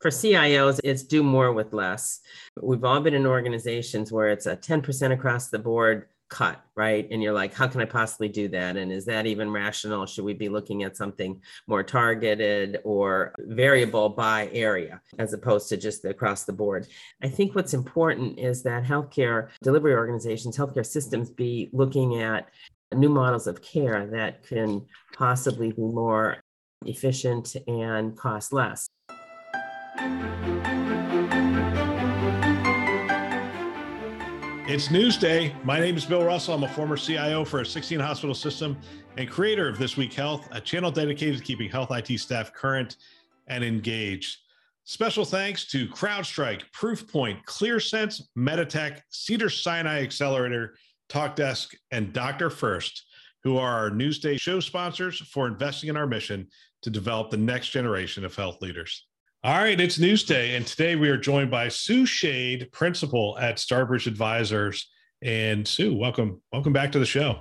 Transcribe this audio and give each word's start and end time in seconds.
for 0.00 0.10
CIOs, 0.10 0.80
it's 0.82 1.02
do 1.02 1.22
more 1.22 1.52
with 1.52 1.72
less. 1.72 2.20
We've 2.60 2.84
all 2.84 3.00
been 3.00 3.14
in 3.14 3.26
organizations 3.26 4.10
where 4.10 4.30
it's 4.30 4.46
a 4.46 4.56
10% 4.56 5.12
across 5.12 5.48
the 5.48 5.58
board 5.58 6.06
cut, 6.30 6.64
right? 6.76 7.08
And 7.10 7.22
you're 7.22 7.34
like, 7.34 7.52
how 7.52 7.66
can 7.66 7.80
I 7.80 7.84
possibly 7.84 8.28
do 8.28 8.48
that? 8.48 8.76
And 8.76 8.90
is 8.92 9.04
that 9.06 9.26
even 9.26 9.50
rational? 9.50 10.06
Should 10.06 10.24
we 10.24 10.32
be 10.32 10.48
looking 10.48 10.84
at 10.84 10.96
something 10.96 11.42
more 11.66 11.82
targeted 11.82 12.78
or 12.84 13.34
variable 13.40 14.08
by 14.08 14.48
area 14.52 15.02
as 15.18 15.34
opposed 15.34 15.68
to 15.70 15.76
just 15.76 16.04
across 16.04 16.44
the 16.44 16.52
board? 16.52 16.86
I 17.20 17.28
think 17.28 17.54
what's 17.54 17.74
important 17.74 18.38
is 18.38 18.62
that 18.62 18.84
healthcare 18.84 19.48
delivery 19.60 19.94
organizations, 19.94 20.56
healthcare 20.56 20.86
systems 20.86 21.30
be 21.30 21.68
looking 21.72 22.22
at 22.22 22.48
new 22.94 23.08
models 23.08 23.46
of 23.46 23.60
care 23.60 24.06
that 24.06 24.46
can 24.46 24.86
possibly 25.16 25.72
be 25.72 25.82
more 25.82 26.38
efficient 26.86 27.56
and 27.66 28.16
cost 28.16 28.52
less. 28.52 28.88
It's 34.72 34.86
Newsday. 34.86 35.52
My 35.64 35.80
name 35.80 35.96
is 35.96 36.06
Bill 36.06 36.22
Russell. 36.22 36.54
I'm 36.54 36.62
a 36.62 36.68
former 36.68 36.96
CIO 36.96 37.44
for 37.44 37.60
a 37.60 37.66
16 37.66 37.98
hospital 37.98 38.34
system 38.34 38.78
and 39.16 39.28
creator 39.28 39.68
of 39.68 39.78
This 39.78 39.96
Week 39.96 40.12
Health, 40.14 40.48
a 40.52 40.60
channel 40.60 40.92
dedicated 40.92 41.38
to 41.38 41.42
keeping 41.42 41.68
health 41.68 41.90
IT 41.90 42.18
staff 42.20 42.54
current 42.54 42.96
and 43.48 43.64
engaged. 43.64 44.38
Special 44.84 45.24
thanks 45.24 45.66
to 45.72 45.88
CrowdStrike, 45.88 46.62
Proofpoint, 46.72 47.44
ClearSense, 47.44 48.22
Meditech, 48.38 49.00
Cedars-Sinai 49.10 50.02
Accelerator, 50.02 50.76
TalkDesk, 51.08 51.74
and 51.90 52.12
Dr. 52.12 52.48
First, 52.48 53.04
who 53.42 53.58
are 53.58 53.76
our 53.76 53.90
Newsday 53.90 54.40
show 54.40 54.60
sponsors 54.60 55.18
for 55.18 55.48
investing 55.48 55.90
in 55.90 55.96
our 55.96 56.06
mission 56.06 56.46
to 56.82 56.90
develop 56.90 57.30
the 57.30 57.36
next 57.36 57.70
generation 57.70 58.24
of 58.24 58.36
health 58.36 58.62
leaders. 58.62 59.08
All 59.42 59.56
right, 59.56 59.80
it's 59.80 59.96
Newsday, 59.96 60.54
and 60.54 60.66
today 60.66 60.96
we 60.96 61.08
are 61.08 61.16
joined 61.16 61.50
by 61.50 61.68
Sue 61.68 62.04
Schade, 62.04 62.70
principal 62.72 63.38
at 63.38 63.56
Starbridge 63.56 64.06
Advisors. 64.06 64.90
And 65.22 65.66
Sue, 65.66 65.96
welcome, 65.96 66.42
welcome 66.52 66.74
back 66.74 66.92
to 66.92 66.98
the 66.98 67.06
show. 67.06 67.38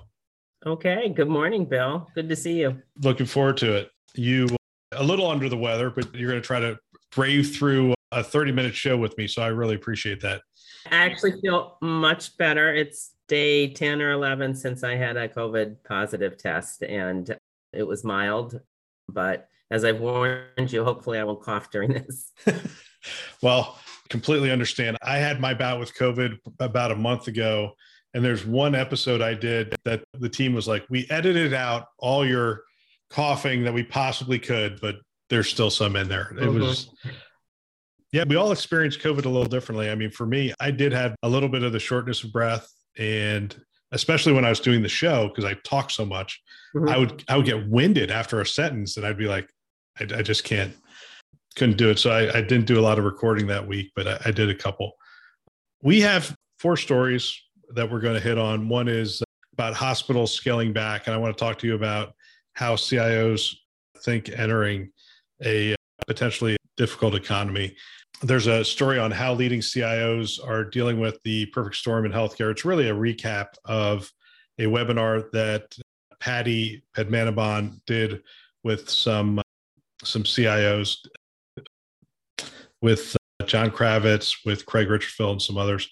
Okay, 0.66 1.09
good 1.09 1.28
morning, 1.28 1.66
Bill. 1.66 2.08
Good 2.16 2.30
to 2.30 2.38
see 2.38 2.61
you. 2.61 2.81
Looking 3.03 3.25
forward 3.25 3.58
to 3.58 3.75
it. 3.75 3.89
You 4.16 4.47
a 4.94 5.03
little 5.03 5.30
under 5.30 5.50
the 5.50 5.58
weather, 5.58 5.89
but 5.89 6.16
you're 6.16 6.30
going 6.30 6.41
to 6.41 6.47
try 6.47 6.61
to 6.61 6.78
brave 7.14 7.53
through 7.53 7.94
a 8.13 8.23
30 8.23 8.53
minute 8.53 8.75
show 8.75 8.95
with 8.95 9.17
me. 9.17 9.28
So 9.28 9.41
I 9.41 9.47
really 9.47 9.75
appreciate 9.75 10.22
that. 10.22 10.41
I 10.89 10.95
actually 10.95 11.34
feel 11.41 11.75
much 11.81 12.38
better. 12.38 12.73
It's 12.73 13.11
day 13.28 13.73
10 13.73 14.02
or 14.02 14.11
11 14.11 14.56
since 14.56 14.86
I 14.86 14.95
had 14.95 15.17
a 15.17 15.28
COVID 15.28 15.84
positive 15.84 16.38
test, 16.38 16.81
and 16.81 17.38
it 17.73 17.84
was 17.84 18.06
mild, 18.06 18.61
but 19.09 19.50
as 19.72 19.86
I've 19.86 20.00
warned 20.00 20.72
you, 20.72 20.84
hopefully 20.84 21.20
I 21.20 21.23
won't 21.23 21.42
cough 21.42 21.70
during 21.72 21.94
this. 21.94 22.31
well, 23.42 23.80
completely 24.09 24.52
understand. 24.52 24.98
I 25.02 25.17
had 25.17 25.39
my 25.39 25.53
bout 25.53 25.80
with 25.80 25.94
COVID 25.95 26.38
about 26.59 26.92
a 26.92 26.95
month 26.95 27.28
ago, 27.28 27.73
and 28.14 28.23
there's 28.23 28.45
one 28.45 28.75
episode 28.75 29.22
I 29.22 29.36
did 29.36 29.75
that 29.86 30.03
the 30.14 30.30
team 30.30 30.53
was 30.53 30.67
like, 30.67 30.86
we 30.90 31.08
edited 31.09 31.53
out 31.53 31.88
all 32.00 32.25
your 32.25 32.64
coughing 33.09 33.64
that 33.64 33.74
we 33.74 33.84
possibly 33.84 34.40
could, 34.40 34.80
but 34.81 34.96
there's 35.30 35.50
still 35.50 35.69
some 35.69 35.96
in 35.96 36.07
there. 36.09 36.31
It 36.31 36.44
mm-hmm. 36.44 36.59
was 36.59 36.90
yeah, 38.12 38.24
we 38.28 38.36
all 38.36 38.51
experienced 38.51 39.01
COVID 39.01 39.25
a 39.25 39.30
little 39.30 39.46
differently. 39.46 39.90
I 39.90 39.96
mean, 39.96 40.09
for 40.09 40.25
me, 40.25 40.53
I 40.59 40.72
did 40.72 40.91
have 40.94 41.16
a 41.22 41.30
little 41.30 41.50
bit 41.50 41.63
of 41.63 41.74
the 41.74 41.80
shortness 41.80 42.24
of 42.24 42.34
breath 42.34 42.68
and 42.97 43.56
especially 43.91 44.34
when 44.34 44.46
I 44.46 44.50
was 44.50 44.59
doing 44.59 44.81
the 44.81 44.90
show 44.90 45.28
because 45.28 45.46
I 45.46 45.56
talk 45.63 45.91
so 45.91 46.06
much, 46.06 46.41
mm-hmm. 46.75 46.90
I 46.90 46.97
would 46.97 47.24
I 47.28 47.38
would 47.38 47.46
get 47.46 47.69
winded 47.69 48.12
after 48.12 48.41
a 48.41 48.46
sentence 48.46 48.97
and 48.97 49.06
I'd 49.06 49.18
be 49.18 49.28
like, 49.28 49.50
I, 50.00 50.20
I 50.20 50.22
just 50.22 50.44
can't 50.44 50.76
couldn't 51.56 51.78
do 51.78 51.90
it. 51.90 52.00
So 52.00 52.12
I, 52.12 52.38
I, 52.38 52.42
didn't 52.42 52.66
do 52.66 52.80
a 52.80 52.82
lot 52.82 53.00
of 53.00 53.06
recording 53.06 53.48
that 53.48 53.68
week, 53.68 53.92
but 53.96 54.08
I, 54.08 54.22
I 54.26 54.32
did 54.32 54.50
a 54.50 54.56
couple. 54.56 54.94
We 55.82 56.00
have 56.02 56.36
four 56.60 56.78
stories 56.78 57.36
that 57.74 57.90
we're 57.92 58.00
going 58.00 58.16
to 58.16 58.20
hit 58.20 58.38
on. 58.38 58.70
One 58.70 58.88
is 58.88 59.22
about 59.54 59.74
hospitals 59.74 60.34
scaling 60.34 60.74
back, 60.74 61.08
and 61.08 61.14
I 61.14 61.18
want 61.18 61.36
to 61.36 61.44
talk 61.44 61.60
to 61.60 61.68
you 61.68 61.76
about 61.76 62.14
how 62.54 62.76
CIOs 62.76 63.56
think 64.04 64.30
entering 64.30 64.92
a 65.44 65.76
potentially 66.08 66.56
difficult 66.78 67.16
economy. 67.16 67.76
There's 68.22 68.48
a 68.48 68.64
story 68.66 69.00
on 69.00 69.12
how 69.12 69.34
leading 69.34 69.60
CIOs 69.60 70.46
are 70.46 70.64
dealing 70.64 71.00
with 71.00 71.20
the 71.24 71.46
perfect 71.48 71.76
storm 71.76 72.06
in 72.06 72.12
healthcare. 72.12 72.52
It's 72.52 72.66
really 72.66 72.90
a 72.90 72.96
recap 72.96 73.48
of 73.66 74.12
a 74.58 74.64
webinar 74.64 75.30
that 75.31 75.76
Patty 76.20 76.84
Padmanabhan 76.96 77.80
did 77.86 78.22
with 78.64 78.90
some 78.90 79.42
some 80.04 80.24
CIOs 80.24 80.98
with 82.82 83.16
uh, 83.40 83.46
John 83.46 83.72
Kravitz, 83.72 84.46
with 84.46 84.66
Craig 84.66 84.88
Richardville, 84.88 85.32
and 85.32 85.42
some 85.42 85.58
others. 85.58 85.90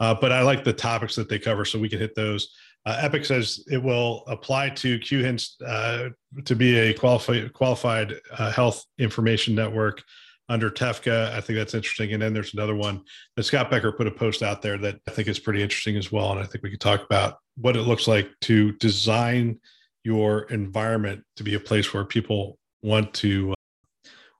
Uh, 0.00 0.14
but 0.14 0.32
I 0.32 0.42
like 0.42 0.64
the 0.64 0.72
topics 0.72 1.16
that 1.16 1.28
they 1.28 1.38
cover, 1.38 1.64
so 1.64 1.78
we 1.78 1.88
can 1.88 1.98
hit 1.98 2.14
those. 2.14 2.54
Uh, 2.86 2.96
Epic 3.00 3.24
says 3.24 3.64
it 3.70 3.82
will 3.82 4.22
apply 4.28 4.70
to 4.70 4.98
QHINs 4.98 5.54
uh, 5.66 6.10
to 6.44 6.56
be 6.56 6.78
a 6.78 6.94
qualified 6.94 7.52
qualified 7.52 8.14
uh, 8.38 8.50
health 8.52 8.84
information 8.98 9.54
network 9.54 10.02
under 10.48 10.70
TEFCA. 10.70 11.32
I 11.32 11.40
think 11.40 11.58
that's 11.58 11.74
interesting. 11.74 12.14
And 12.14 12.22
then 12.22 12.32
there's 12.32 12.54
another 12.54 12.74
one 12.74 13.02
that 13.36 13.42
Scott 13.42 13.70
Becker 13.70 13.92
put 13.92 14.06
a 14.06 14.10
post 14.10 14.42
out 14.42 14.62
there 14.62 14.78
that 14.78 15.00
I 15.06 15.10
think 15.10 15.28
is 15.28 15.38
pretty 15.38 15.62
interesting 15.62 15.96
as 15.96 16.10
well. 16.10 16.30
And 16.30 16.40
I 16.40 16.44
think 16.44 16.64
we 16.64 16.70
could 16.70 16.80
talk 16.80 17.04
about 17.04 17.38
what 17.56 17.76
it 17.76 17.82
looks 17.82 18.08
like 18.08 18.30
to 18.42 18.72
design 18.72 19.60
your 20.04 20.42
environment 20.44 21.24
to 21.36 21.42
be 21.42 21.54
a 21.54 21.60
place 21.60 21.92
where 21.92 22.04
people 22.04 22.58
want 22.82 23.12
to 23.14 23.52
uh, 23.52 23.54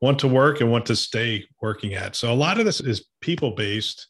want 0.01 0.19
to 0.21 0.29
work 0.29 0.61
and 0.61 0.71
want 0.71 0.87
to 0.87 0.97
stay 0.97 1.45
working 1.61 1.95
at. 1.95 2.17
So 2.17 2.33
a 2.33 2.35
lot 2.35 2.59
of 2.59 2.65
this 2.65 2.81
is 2.81 3.07
people 3.21 3.53
based, 3.53 4.07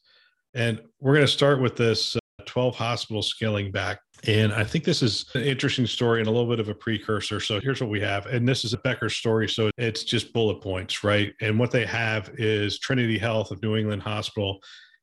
and 0.55 0.81
we're 1.01 1.15
going 1.15 1.27
to 1.27 1.33
start 1.33 1.61
with 1.61 1.77
this 1.77 2.17
uh, 2.17 2.21
12 2.47 2.75
hospital 2.75 3.23
scaling 3.23 3.71
back. 3.71 4.01
And 4.27 4.53
I 4.53 4.65
think 4.65 4.85
this 4.85 5.03
is 5.03 5.27
an 5.35 5.43
interesting 5.43 5.87
story 5.87 6.21
and 6.21 6.29
a 6.29 6.31
little 6.31 6.49
bit 6.49 6.59
of 6.59 6.69
a 6.69 6.75
precursor. 6.75 7.39
So 7.39 7.61
here's 7.61 7.81
what 7.81 7.91
we 7.91 8.01
have. 8.01 8.27
And 8.27 8.49
this 8.49 8.65
is 8.65 8.73
a 8.73 8.79
Becker 8.79 9.09
story. 9.09 9.49
So 9.49 9.71
it's 9.79 10.03
just 10.03 10.33
bullet 10.33 10.61
points, 10.61 11.05
right? 11.05 11.33
And 11.41 11.59
what 11.59 11.71
they 11.71 11.87
have 11.87 12.31
is 12.35 12.81
Trinity 12.81 13.17
Health 13.17 13.53
of 13.53 13.63
New 13.63 13.77
England 13.77 14.03
Hospital 14.03 14.59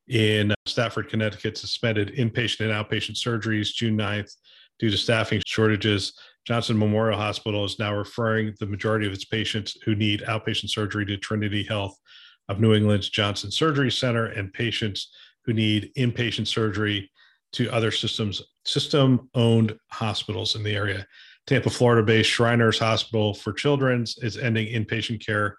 in 0.09 0.53
Stafford, 0.66 1.09
Connecticut 1.09 1.57
suspended 1.57 2.13
inpatient 2.16 2.62
and 2.62 2.72
outpatient 2.72 3.16
surgeries 3.16 3.74
June 3.74 3.97
9th 3.97 4.31
due 4.80 4.90
to 4.90 4.97
staffing 4.97 5.42
shortages. 5.46 6.13
Johnson 6.45 6.78
Memorial 6.78 7.17
Hospital 7.17 7.66
is 7.66 7.79
now 7.79 7.95
referring 7.95 8.53
the 8.59 8.67
majority 8.67 9.07
of 9.07 9.13
its 9.13 9.25
patients 9.25 9.78
who 9.83 9.95
need 9.95 10.22
outpatient 10.22 10.69
surgery 10.69 11.06
to 11.07 11.17
Trinity 11.17 11.63
Health 11.63 11.97
of 12.50 12.59
New 12.59 12.73
England's 12.75 13.09
Johnson 13.09 13.50
Surgery 13.50 13.91
Center 13.91 14.28
and 14.28 14.53
patients 14.53 15.11
who 15.45 15.53
need 15.53 15.91
inpatient 15.97 16.47
surgery 16.47 17.11
to 17.53 17.72
other 17.72 17.91
systems 17.91 18.41
system 18.66 19.29
owned 19.33 19.75
hospitals 19.91 20.56
in 20.56 20.63
the 20.63 20.75
area. 20.75 21.06
Tampa, 21.47 21.69
Florida 21.69 22.03
based 22.03 22.29
Shriners 22.29 22.79
Hospital 22.79 23.33
for 23.33 23.53
Children's 23.53 24.17
is 24.19 24.38
ending 24.38 24.67
inpatient 24.67 25.25
care 25.25 25.57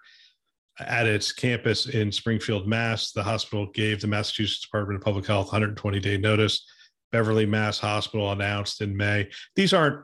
at 0.79 1.07
its 1.07 1.31
campus 1.31 1.87
in 1.87 2.11
Springfield, 2.11 2.67
Mass. 2.67 3.11
The 3.11 3.23
hospital 3.23 3.67
gave 3.73 3.99
the 3.99 4.07
Massachusetts 4.07 4.61
Department 4.61 4.97
of 4.99 5.03
Public 5.03 5.25
Health 5.25 5.47
120 5.47 5.99
day 5.99 6.17
notice. 6.17 6.65
Beverly 7.11 7.45
Mass 7.45 7.79
Hospital 7.79 8.31
announced 8.31 8.81
in 8.81 8.95
May. 8.95 9.29
These 9.55 9.73
aren't 9.73 10.03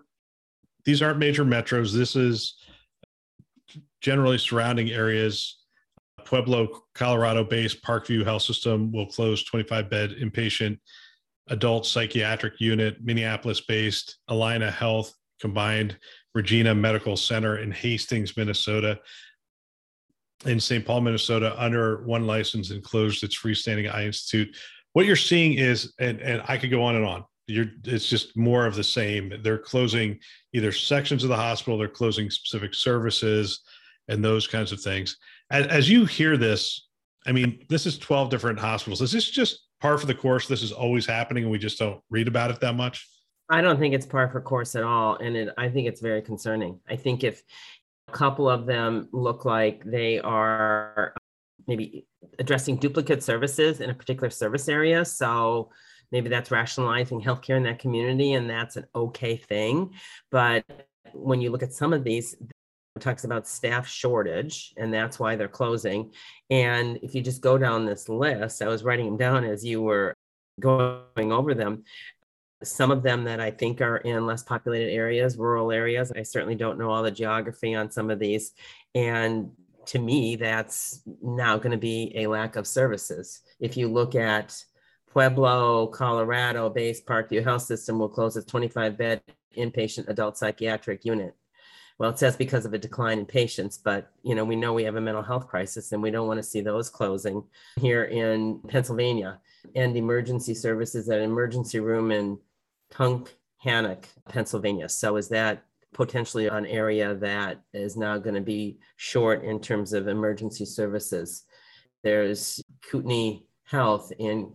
these 0.86 1.02
aren't 1.02 1.20
major 1.20 1.46
metros. 1.46 1.94
This 1.94 2.16
is 2.16 2.56
generally 4.02 4.38
surrounding 4.38 4.92
areas. 4.92 5.58
Pueblo, 6.26 6.84
Colorado 6.94 7.44
based 7.44 7.82
Parkview 7.84 8.24
Health 8.24 8.44
System 8.44 8.92
will 8.92 9.08
close 9.08 9.44
25 9.44 9.90
bed 9.90 10.12
inpatient 10.22 10.80
adult 11.50 11.86
psychiatric 11.86 12.60
unit. 12.60 13.04
Minneapolis 13.04 13.62
based 13.62 14.18
Allina 14.30 14.72
Health 14.72 15.14
combined 15.40 15.98
Regina 16.34 16.74
Medical 16.74 17.18
Center 17.18 17.58
in 17.58 17.72
Hastings, 17.72 18.36
Minnesota. 18.38 19.00
In 20.46 20.60
St. 20.60 20.86
Paul, 20.86 21.02
Minnesota, 21.02 21.56
under 21.62 22.04
one 22.06 22.28
license 22.28 22.72
and 22.72 22.84
closed 22.84 23.24
its 23.24 23.38
freestanding 23.38 23.94
eye 23.94 24.06
institute. 24.06 24.56
What 24.92 25.06
you're 25.06 25.16
seeing 25.16 25.54
is, 25.54 25.94
and, 26.00 26.20
and 26.20 26.42
I 26.48 26.58
could 26.58 26.70
go 26.70 26.84
on 26.84 26.96
and 26.96 27.06
on 27.06 27.24
you're 27.48 27.68
it's 27.84 28.08
just 28.08 28.38
more 28.38 28.66
of 28.66 28.76
the 28.76 28.84
same 28.84 29.34
they're 29.44 29.58
closing 29.58 30.18
either 30.54 30.72
sections 30.72 31.24
of 31.24 31.30
the 31.30 31.36
hospital 31.36 31.78
they're 31.78 31.88
closing 31.88 32.30
specific 32.30 32.74
services 32.74 33.62
and 34.08 34.24
those 34.24 34.48
kinds 34.48 34.72
of 34.72 34.80
things 34.80 35.18
as, 35.52 35.68
as 35.68 35.90
you 35.90 36.06
hear 36.06 36.38
this 36.38 36.88
i 37.26 37.32
mean 37.32 37.66
this 37.70 37.86
is 37.86 37.98
12 37.98 38.30
different 38.30 38.60
hospitals 38.60 39.02
is 39.02 39.12
this 39.12 39.30
just 39.30 39.64
par 39.84 39.98
for 39.98 40.08
the 40.08 40.16
course. 40.16 40.48
This 40.48 40.64
is 40.64 40.72
always 40.72 41.06
happening, 41.06 41.44
and 41.44 41.52
we 41.52 41.60
just 41.60 41.78
don't 41.78 42.02
read 42.10 42.30
about 42.30 42.50
it 42.50 42.62
that 42.62 42.74
much. 42.74 43.06
I 43.50 43.60
don't 43.60 43.78
think 43.78 43.94
it's 43.94 44.06
par 44.06 44.30
for 44.30 44.40
course 44.40 44.76
at 44.76 44.84
all, 44.84 45.18
and 45.18 45.36
it, 45.36 45.50
I 45.58 45.68
think 45.68 45.90
it's 45.90 46.00
very 46.00 46.22
concerning. 46.22 46.80
I 46.90 46.96
think 46.96 47.24
if 47.24 47.44
a 48.08 48.14
couple 48.14 48.50
of 48.50 48.66
them 48.66 49.10
look 49.12 49.44
like 49.44 49.84
they 49.84 50.20
are 50.22 51.14
um, 51.18 51.22
maybe 51.68 52.08
addressing 52.40 52.78
duplicate 52.78 53.22
services 53.22 53.82
in 53.82 53.90
a 53.90 53.94
particular 53.94 54.30
service 54.30 54.70
area, 54.70 55.04
so 55.04 55.70
maybe 56.14 56.30
that's 56.30 56.52
rationalizing 56.52 57.20
healthcare 57.22 57.58
in 57.58 57.64
that 57.64 57.80
community, 57.80 58.34
and 58.34 58.50
that's 58.50 58.78
an 58.78 58.86
okay 58.96 59.36
thing. 59.36 59.92
But 60.32 60.64
when 61.12 61.42
you 61.42 61.50
look 61.50 61.64
at 61.64 61.74
some 61.74 61.92
of 61.92 62.06
these, 62.06 62.38
talks 63.00 63.24
about 63.24 63.48
staff 63.48 63.88
shortage 63.88 64.72
and 64.78 64.94
that's 64.94 65.18
why 65.18 65.36
they're 65.36 65.48
closing. 65.48 66.14
And 66.52 67.00
if 67.02 67.16
you 67.16 67.22
just 67.22 67.42
go 67.42 67.58
down 67.58 67.86
this 67.86 68.08
list 68.08 68.62
i 68.62 68.68
was 68.68 68.84
writing 68.84 69.08
them 69.08 69.18
down 69.18 69.44
as 69.44 69.66
you 69.66 69.82
were 69.82 70.14
going 70.60 71.32
over 71.32 71.56
them. 71.56 71.84
Some 72.64 72.92
of 72.92 73.02
them 73.02 73.24
that 73.24 73.40
i 73.40 73.50
think 73.50 73.82
are 73.82 73.98
in 73.98 74.28
less 74.28 74.44
populated 74.44 74.92
areas 74.92 75.38
rural 75.38 75.72
areas 75.72 76.12
i 76.16 76.22
certainly 76.22 76.54
don't 76.56 76.78
know 76.78 76.92
all 76.92 77.02
the 77.02 77.10
geography 77.10 77.74
on 77.74 77.90
some 77.90 78.12
of 78.12 78.20
these. 78.20 78.52
And 78.94 79.50
to 79.88 79.98
me 79.98 80.36
that's 80.36 81.02
now 81.22 81.58
going 81.58 81.72
to 81.72 81.78
be 81.78 82.14
a 82.16 82.28
lack 82.28 82.56
of 82.58 82.68
services. 82.68 83.42
If 83.60 83.76
you 83.76 83.88
look 83.88 84.14
at 84.14 84.64
pueblo 85.14 85.88
colorado 85.88 86.70
based 86.70 87.06
parkview 87.06 87.44
health 87.44 87.62
system 87.62 88.00
will 88.00 88.10
close 88.10 88.36
its 88.36 88.48
25 88.48 88.98
bed 88.98 89.22
inpatient 89.56 90.08
adult 90.08 90.38
psychiatric 90.38 91.06
unit 91.06 91.36
well, 92.00 92.10
it 92.10 92.18
says 92.18 92.36
because 92.36 92.66
of 92.66 92.74
a 92.74 92.80
decline 92.80 93.20
in 93.20 93.26
patients, 93.26 93.78
but 93.78 94.12
you 94.24 94.34
know, 94.36 94.44
we 94.44 94.56
know 94.56 94.74
we 94.74 94.84
have 94.84 94.96
a 94.96 95.02
mental 95.02 95.22
health 95.22 95.48
crisis 95.48 95.92
and 95.92 96.02
we 96.02 96.12
don't 96.12 96.28
want 96.28 96.40
to 96.40 96.44
see 96.44 96.62
those 96.62 96.90
closing 96.90 97.44
here 97.80 98.06
in 98.06 98.60
Pennsylvania 98.68 99.40
and 99.76 99.96
emergency 99.96 100.56
services 100.56 101.10
at 101.10 101.20
an 101.20 101.26
emergency 101.26 101.80
room 101.80 102.12
in 102.12 102.40
Tunkhannock, 102.92 104.06
Pennsylvania. 104.28 104.90
So 104.90 105.18
is 105.18 105.30
that 105.30 105.64
potentially 105.94 106.48
an 106.48 106.66
area 106.66 107.14
that 107.16 107.62
is 107.74 107.96
now 107.96 108.18
going 108.18 108.36
to 108.36 108.42
be 108.42 108.80
short 108.96 109.44
in 109.44 109.60
terms 109.60 109.94
of 109.94 110.08
emergency 110.08 110.66
services? 110.66 111.44
There's 112.04 112.62
Kootenai 112.90 113.42
Health 113.66 114.12
in 114.18 114.52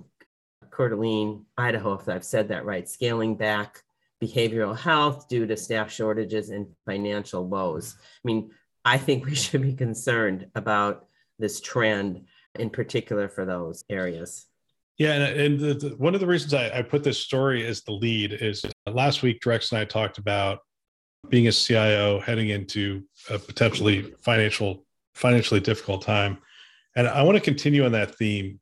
Coeur 0.78 0.90
d'Alene, 0.90 1.44
Idaho, 1.58 1.94
if 1.94 2.08
I've 2.08 2.24
said 2.24 2.48
that 2.48 2.64
right, 2.64 2.88
scaling 2.88 3.34
back 3.34 3.82
behavioral 4.22 4.78
health 4.78 5.28
due 5.28 5.44
to 5.44 5.56
staff 5.56 5.90
shortages 5.90 6.50
and 6.50 6.68
financial 6.86 7.48
woes. 7.48 7.96
I 8.00 8.20
mean, 8.24 8.52
I 8.84 8.96
think 8.96 9.26
we 9.26 9.34
should 9.34 9.62
be 9.62 9.74
concerned 9.74 10.46
about 10.54 11.06
this 11.40 11.60
trend 11.60 12.26
in 12.54 12.70
particular 12.70 13.28
for 13.28 13.44
those 13.44 13.84
areas. 13.90 14.46
Yeah, 14.98 15.14
and, 15.14 15.40
and 15.40 15.60
the, 15.60 15.74
the, 15.74 15.96
one 15.96 16.14
of 16.14 16.20
the 16.20 16.26
reasons 16.28 16.54
I, 16.54 16.78
I, 16.78 16.82
put 16.82 17.02
this 17.04 17.18
story 17.18 17.66
as 17.66 17.82
the 17.82 17.92
lead 17.92 18.32
is 18.32 18.64
uh, 18.64 18.90
last 18.90 19.22
week 19.22 19.40
Drex 19.40 19.72
and 19.72 19.80
I 19.80 19.84
talked 19.84 20.18
about 20.18 20.60
being 21.28 21.48
a 21.48 21.52
CIO 21.52 22.20
heading 22.20 22.50
into 22.50 23.02
a 23.30 23.38
potentially 23.38 24.12
financial 24.22 24.84
financially 25.14 25.60
difficult 25.60 26.02
time, 26.02 26.38
and 26.96 27.06
I 27.06 27.22
want 27.22 27.36
to 27.36 27.40
continue 27.40 27.84
on 27.84 27.92
that 27.92 28.16
theme 28.16 28.58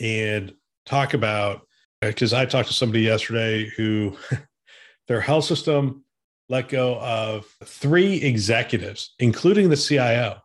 and 0.00 0.52
talk 0.86 1.14
about 1.14 1.66
because 2.00 2.32
I 2.32 2.46
talked 2.46 2.68
to 2.68 2.74
somebody 2.74 3.02
yesterday 3.02 3.68
who 3.76 4.16
their 5.08 5.20
health 5.20 5.44
system 5.44 6.04
let 6.48 6.68
go 6.68 6.98
of 7.00 7.46
three 7.64 8.16
executives, 8.16 9.14
including 9.18 9.68
the 9.68 9.76
CIO. 9.76 10.38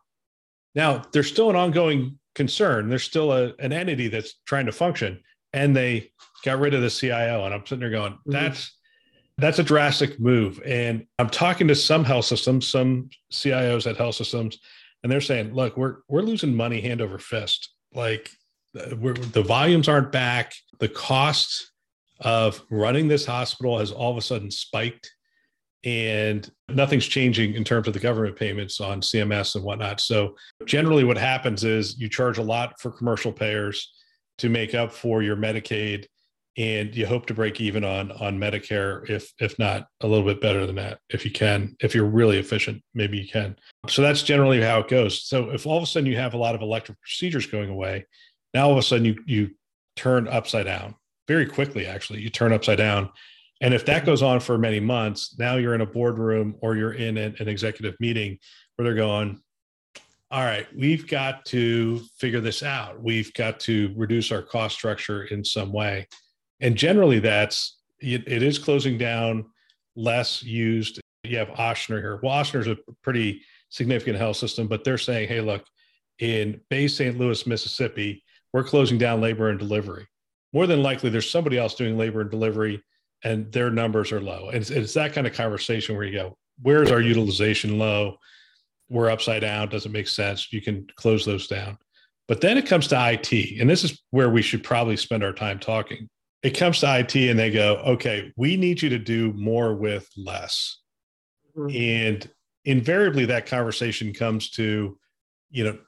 Now, 0.74 1.02
there's 1.12 1.28
still 1.28 1.50
an 1.50 1.56
ongoing 1.56 2.18
concern. 2.34 2.88
There's 2.88 3.04
still 3.04 3.32
a, 3.32 3.54
an 3.58 3.72
entity 3.72 4.08
that's 4.08 4.34
trying 4.46 4.66
to 4.66 4.72
function, 4.72 5.20
and 5.52 5.76
they 5.76 6.10
got 6.44 6.58
rid 6.58 6.74
of 6.74 6.82
the 6.82 6.90
CIO. 6.90 7.44
And 7.44 7.54
I'm 7.54 7.64
sitting 7.64 7.80
there 7.80 7.90
going, 7.90 8.12
mm-hmm. 8.12 8.32
that's 8.32 8.76
that's 9.38 9.58
a 9.58 9.64
drastic 9.64 10.20
move. 10.20 10.60
And 10.64 11.06
I'm 11.18 11.30
talking 11.30 11.68
to 11.68 11.74
some 11.74 12.04
health 12.04 12.26
systems, 12.26 12.68
some 12.68 13.08
CIOs 13.32 13.88
at 13.88 13.96
health 13.96 14.14
systems, 14.14 14.58
and 15.02 15.10
they're 15.10 15.20
saying, 15.20 15.54
look, 15.54 15.76
we're 15.76 15.98
we're 16.08 16.22
losing 16.22 16.54
money 16.54 16.80
hand 16.80 17.00
over 17.00 17.18
fist. 17.18 17.70
Like 17.94 18.30
the 18.72 19.44
volumes 19.46 19.88
aren't 19.88 20.12
back. 20.12 20.54
The 20.78 20.88
cost 20.88 21.72
of 22.20 22.62
running 22.70 23.08
this 23.08 23.26
hospital 23.26 23.78
has 23.78 23.90
all 23.90 24.10
of 24.10 24.16
a 24.16 24.22
sudden 24.22 24.50
spiked 24.50 25.10
and 25.84 26.48
nothing's 26.68 27.06
changing 27.06 27.54
in 27.54 27.64
terms 27.64 27.88
of 27.88 27.94
the 27.94 28.00
government 28.00 28.36
payments 28.36 28.80
on 28.80 29.00
CMS 29.00 29.56
and 29.56 29.64
whatnot. 29.64 30.00
So 30.00 30.36
generally 30.64 31.02
what 31.02 31.18
happens 31.18 31.64
is 31.64 31.98
you 31.98 32.08
charge 32.08 32.38
a 32.38 32.42
lot 32.42 32.80
for 32.80 32.90
commercial 32.90 33.32
payers 33.32 33.92
to 34.38 34.48
make 34.48 34.74
up 34.74 34.92
for 34.92 35.22
your 35.22 35.36
Medicaid 35.36 36.06
and 36.58 36.94
you 36.94 37.06
hope 37.06 37.26
to 37.26 37.34
break 37.34 37.60
even 37.60 37.82
on 37.82 38.12
on 38.12 38.38
Medicare 38.38 39.08
if 39.08 39.32
if 39.40 39.58
not 39.58 39.86
a 40.02 40.06
little 40.06 40.24
bit 40.24 40.40
better 40.40 40.66
than 40.66 40.76
that 40.76 40.98
if 41.08 41.24
you 41.24 41.30
can 41.30 41.74
if 41.80 41.94
you're 41.94 42.04
really 42.04 42.38
efficient 42.38 42.82
maybe 42.92 43.16
you 43.16 43.26
can 43.26 43.56
so 43.88 44.02
that's 44.02 44.22
generally 44.22 44.60
how 44.60 44.80
it 44.80 44.88
goes 44.88 45.22
so 45.22 45.48
if 45.50 45.66
all 45.66 45.78
of 45.78 45.82
a 45.82 45.86
sudden 45.86 46.06
you 46.06 46.16
have 46.16 46.34
a 46.34 46.38
lot 46.38 46.54
of 46.54 46.60
elective 46.60 46.94
procedures 47.00 47.46
going 47.46 47.70
away 47.70 48.04
now 48.54 48.66
all 48.66 48.72
of 48.72 48.78
a 48.78 48.82
sudden 48.82 49.04
you 49.04 49.22
you 49.26 49.50
turn 49.96 50.28
upside 50.28 50.66
down 50.66 50.94
very 51.28 51.46
quickly, 51.46 51.86
actually. 51.86 52.20
You 52.20 52.30
turn 52.30 52.52
upside 52.52 52.78
down. 52.78 53.10
And 53.60 53.72
if 53.72 53.86
that 53.86 54.04
goes 54.04 54.22
on 54.22 54.40
for 54.40 54.58
many 54.58 54.80
months, 54.80 55.36
now 55.38 55.56
you're 55.56 55.74
in 55.74 55.82
a 55.82 55.86
boardroom 55.86 56.56
or 56.60 56.76
you're 56.76 56.94
in 56.94 57.16
an, 57.16 57.36
an 57.38 57.48
executive 57.48 57.94
meeting 58.00 58.38
where 58.74 58.84
they're 58.84 58.94
going, 58.94 59.40
all 60.32 60.44
right, 60.44 60.66
we've 60.76 61.06
got 61.06 61.44
to 61.46 62.00
figure 62.16 62.40
this 62.40 62.62
out. 62.62 63.00
We've 63.00 63.32
got 63.34 63.60
to 63.60 63.92
reduce 63.96 64.32
our 64.32 64.42
cost 64.42 64.74
structure 64.74 65.24
in 65.24 65.44
some 65.44 65.72
way. 65.72 66.08
And 66.60 66.74
generally, 66.74 67.18
that's 67.18 67.78
it, 68.00 68.26
it 68.26 68.42
is 68.42 68.58
closing 68.58 68.98
down 68.98 69.46
less 69.94 70.42
used. 70.42 71.00
You 71.22 71.36
have 71.36 71.48
Ochsner 71.48 72.00
here. 72.00 72.18
Well, 72.22 72.32
Ochsner 72.32 72.60
is 72.60 72.66
a 72.66 72.78
pretty 73.02 73.42
significant 73.68 74.16
health 74.16 74.38
system, 74.38 74.66
but 74.66 74.84
they're 74.84 74.98
saying, 74.98 75.28
hey, 75.28 75.40
look, 75.40 75.64
in 76.18 76.60
Bay 76.70 76.88
St. 76.88 77.18
Louis, 77.18 77.46
Mississippi, 77.46 78.24
we're 78.52 78.64
closing 78.64 78.98
down 78.98 79.20
labor 79.20 79.48
and 79.48 79.58
delivery 79.58 80.06
more 80.52 80.66
than 80.66 80.82
likely 80.82 81.10
there's 81.10 81.30
somebody 81.30 81.58
else 81.58 81.74
doing 81.74 81.96
labor 81.96 82.20
and 82.20 82.30
delivery 82.30 82.82
and 83.24 83.50
their 83.52 83.70
numbers 83.70 84.12
are 84.12 84.20
low. 84.20 84.48
And 84.48 84.58
it's, 84.58 84.70
it's 84.70 84.94
that 84.94 85.12
kind 85.12 85.26
of 85.26 85.32
conversation 85.32 85.94
where 85.96 86.04
you 86.04 86.12
go, 86.12 86.36
where's 86.60 86.90
our 86.90 87.00
utilization 87.00 87.78
low? 87.78 88.16
We're 88.88 89.10
upside 89.10 89.42
down. 89.42 89.68
Doesn't 89.68 89.92
make 89.92 90.08
sense. 90.08 90.52
You 90.52 90.60
can 90.60 90.86
close 90.96 91.24
those 91.24 91.46
down. 91.46 91.78
But 92.28 92.40
then 92.40 92.58
it 92.58 92.66
comes 92.66 92.88
to 92.88 93.12
IT, 93.12 93.60
and 93.60 93.68
this 93.68 93.84
is 93.84 94.00
where 94.10 94.30
we 94.30 94.42
should 94.42 94.62
probably 94.62 94.96
spend 94.96 95.24
our 95.24 95.32
time 95.32 95.58
talking. 95.58 96.08
It 96.42 96.56
comes 96.56 96.80
to 96.80 96.98
IT, 96.98 97.14
and 97.16 97.38
they 97.38 97.50
go, 97.50 97.76
okay, 97.78 98.32
we 98.36 98.56
need 98.56 98.80
you 98.80 98.88
to 98.90 98.98
do 98.98 99.32
more 99.32 99.74
with 99.74 100.08
less. 100.16 100.78
Mm-hmm. 101.56 101.76
And 101.76 102.30
invariably, 102.64 103.26
that 103.26 103.46
conversation 103.46 104.12
comes 104.12 104.50
to, 104.50 104.98
you 105.50 105.64
know, 105.64 105.78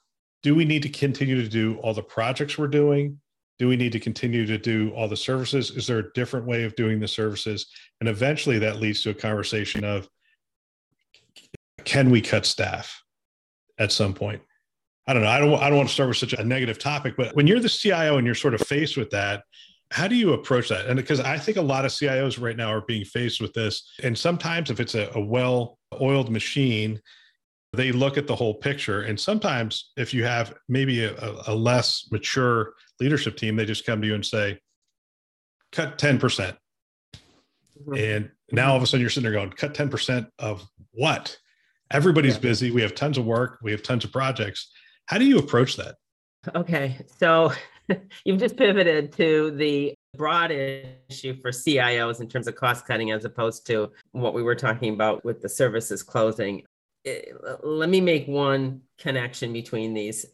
do 0.45 0.55
we 0.55 0.65
need 0.65 0.83
to 0.85 0.89
continue 0.89 1.43
to 1.43 1.49
do 1.49 1.79
all 1.79 1.93
the 1.93 2.03
projects 2.03 2.57
we're 2.57 2.69
doing? 2.69 3.19
do 3.59 3.69
we 3.69 3.77
need 3.77 3.93
to 3.93 4.01
continue 4.01 4.47
to 4.47 4.59
do 4.59 4.91
all 4.91 5.09
the 5.09 5.17
services? 5.17 5.71
Is 5.71 5.87
there 5.87 5.99
a 5.99 6.13
different 6.13 6.47
way 6.47 6.65
of 6.65 6.75
doing 6.75 6.99
the 6.99 7.09
services? 7.09 7.67
And 8.01 8.09
eventually 8.09 8.59
that 8.61 8.81
leads 8.81 9.03
to 9.03 9.11
a 9.11 9.15
conversation 9.15 9.85
of 9.85 10.09
can 11.85 12.11
we 12.11 12.21
cut 12.21 12.47
staff 12.47 13.03
at 13.79 13.93
some 13.93 14.15
point? 14.15 14.43
I 15.07 15.13
don't 15.13 15.23
know. 15.23 15.29
I 15.29 15.39
don't 15.39 15.55
i 15.61 15.69
don't 15.69 15.77
want 15.77 15.89
to 15.89 15.95
start 15.95 16.09
with 16.09 16.17
such 16.17 16.33
a 16.33 16.43
negative 16.43 16.79
topic 16.79 17.15
but 17.17 17.37
when 17.37 17.47
you're 17.47 17.61
the 17.61 17.69
cio 17.69 18.17
and 18.17 18.27
you're 18.27 18.35
sort 18.35 18.55
of 18.55 18.63
faced 18.63 18.97
with 18.97 19.11
that 19.11 19.45
how 19.91 20.09
do 20.09 20.15
you 20.15 20.33
approach 20.33 20.71
that? 20.71 20.87
And 20.87 20.97
because 20.97 21.21
i 21.21 21.39
think 21.39 21.59
a 21.59 21.63
lot 21.63 21.85
of 21.85 21.93
cios 21.93 22.41
right 22.41 22.57
now 22.57 22.69
are 22.69 22.81
being 22.81 23.05
faced 23.05 23.41
with 23.41 23.53
this. 23.53 23.93
And 24.03 24.17
sometimes 24.17 24.71
if 24.71 24.81
it's 24.81 24.95
a, 24.95 25.11
a 25.15 25.21
well 25.21 25.79
oiled 26.01 26.31
machine 26.31 27.01
they 27.77 27.93
look 27.93 28.17
at 28.17 28.27
the 28.27 28.35
whole 28.35 28.55
picture. 28.55 29.03
And 29.03 29.19
sometimes, 29.19 29.93
if 29.97 30.15
you 30.15 30.25
have 30.25 30.55
maybe 30.69 31.05
a, 31.05 31.15
a, 31.47 31.55
less 31.55 32.09
mature 32.11 32.75
leadership 33.01 33.37
team, 33.37 33.57
they 33.57 33.65
just 33.65 33.87
come 33.87 34.01
to 34.01 34.07
you 34.07 34.15
and 34.15 34.25
say, 34.25 34.59
cut 35.73 35.99
10%. 35.99 36.21
percent 36.21 36.57
mm 36.57 37.85
hmm 37.85 37.95
And 37.97 38.31
now 38.53 38.71
all 38.71 38.77
of 38.77 38.83
a 38.83 38.87
sudden 38.87 39.01
you're 39.01 39.11
sitting 39.11 39.25
there 39.25 39.33
going, 39.33 39.51
cut 39.51 39.75
10% 39.75 40.29
of 40.39 40.65
what? 40.93 41.37
Everybody's 41.91 42.35
yeah. 42.35 42.41
busy. 42.41 42.71
We 42.71 42.83
have 42.83 42.95
tons 42.95 43.19
of 43.19 43.25
work. 43.25 43.59
We 43.63 43.73
have 43.73 43.83
tons 43.83 44.05
of 44.05 44.13
projects. 44.13 44.71
How 45.07 45.19
do 45.19 45.25
you 45.25 45.39
approach 45.39 45.77
that? 45.77 45.97
Okay. 46.55 46.99
So 47.19 47.53
you've 48.25 48.39
just 48.39 48.57
pivoted 48.57 49.13
to 49.13 49.51
the 49.53 49.95
broad 50.17 50.51
issue 50.51 51.35
for 51.41 51.51
CIOs 51.51 52.21
in 52.21 52.29
terms 52.29 52.47
of 52.47 52.55
cost 52.55 52.87
cutting 52.87 53.11
as 53.11 53.25
opposed 53.25 53.67
to 53.67 53.91
what 54.13 54.35
we 54.35 54.43
were 54.43 54.55
talking 54.55 54.95
about 54.95 55.25
with 55.25 55.43
the 55.43 55.49
services 55.49 56.03
closing. 56.03 56.63
Eh, 57.05 57.21
let 57.63 57.89
me 57.89 58.01
make 58.01 58.27
one 58.27 58.83
connection 58.99 59.53
between 59.53 59.95
these. 59.95 60.27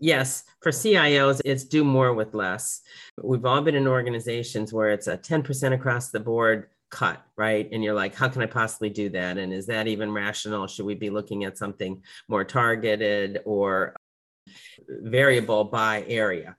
Yes, 0.00 0.44
for 0.60 0.70
CIOs, 0.70 1.40
it's 1.44 1.64
do 1.64 1.84
more 1.84 2.12
with 2.12 2.34
less. 2.34 2.82
We've 3.22 3.44
all 3.44 3.62
been 3.62 3.74
in 3.74 3.86
organizations 3.86 4.72
where 4.72 4.90
it's 4.90 5.06
a 5.06 5.16
10% 5.16 5.72
across 5.72 6.10
the 6.10 6.20
board 6.20 6.68
cut, 6.90 7.24
right? 7.36 7.68
And 7.72 7.82
you're 7.82 7.94
like, 7.94 8.14
how 8.14 8.28
can 8.28 8.42
I 8.42 8.46
possibly 8.46 8.90
do 8.90 9.08
that? 9.10 9.38
And 9.38 9.52
is 9.52 9.66
that 9.66 9.86
even 9.86 10.12
rational? 10.12 10.66
Should 10.66 10.86
we 10.86 10.94
be 10.94 11.10
looking 11.10 11.44
at 11.44 11.56
something 11.56 12.02
more 12.28 12.44
targeted 12.44 13.40
or 13.44 13.94
variable 14.88 15.64
by 15.64 16.04
area? 16.06 16.56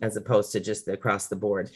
as 0.00 0.16
opposed 0.16 0.52
to 0.52 0.60
just 0.60 0.88
across 0.88 1.26
the 1.26 1.36
board. 1.36 1.70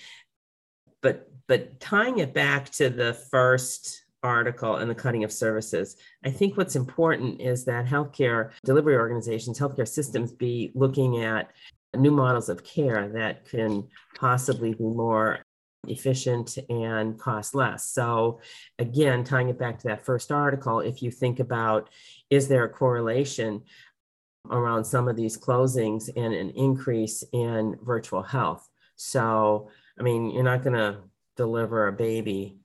But 1.02 1.30
but 1.46 1.78
tying 1.78 2.18
it 2.18 2.32
back 2.32 2.70
to 2.72 2.88
the 2.88 3.14
first 3.14 4.02
article 4.26 4.76
and 4.76 4.90
the 4.90 4.94
cutting 4.94 5.24
of 5.24 5.32
services, 5.32 5.96
I 6.24 6.30
think 6.30 6.56
what's 6.56 6.76
important 6.76 7.40
is 7.40 7.64
that 7.64 7.86
healthcare 7.86 8.50
delivery 8.64 8.96
organizations, 8.96 9.58
healthcare 9.58 9.88
systems 9.88 10.32
be 10.32 10.72
looking 10.74 11.24
at 11.24 11.50
new 11.96 12.10
models 12.10 12.48
of 12.48 12.64
care 12.64 13.08
that 13.08 13.48
can 13.48 13.88
possibly 14.18 14.74
be 14.74 14.84
more 14.84 15.44
efficient 15.88 16.58
and 16.68 17.18
cost 17.18 17.54
less. 17.54 17.88
So, 17.90 18.40
again, 18.78 19.24
tying 19.24 19.48
it 19.48 19.58
back 19.58 19.78
to 19.78 19.88
that 19.88 20.04
first 20.04 20.32
article, 20.32 20.80
if 20.80 21.02
you 21.02 21.10
think 21.10 21.40
about 21.40 21.88
is 22.28 22.48
there 22.48 22.64
a 22.64 22.68
correlation 22.68 23.62
around 24.50 24.84
some 24.84 25.08
of 25.08 25.16
these 25.16 25.38
closings 25.38 26.08
and 26.16 26.34
an 26.34 26.50
increase 26.50 27.24
in 27.32 27.76
virtual 27.82 28.22
health? 28.22 28.68
So, 28.96 29.70
I 29.98 30.02
mean, 30.02 30.30
you're 30.30 30.42
not 30.42 30.64
going 30.64 30.76
to 30.76 30.98
deliver 31.36 31.86
a 31.86 31.92
baby 31.92 32.58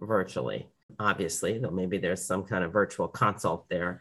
virtually, 0.00 0.68
obviously, 0.98 1.58
though 1.58 1.70
maybe 1.70 1.98
there's 1.98 2.24
some 2.24 2.44
kind 2.44 2.64
of 2.64 2.72
virtual 2.72 3.08
consult 3.08 3.68
there. 3.68 4.00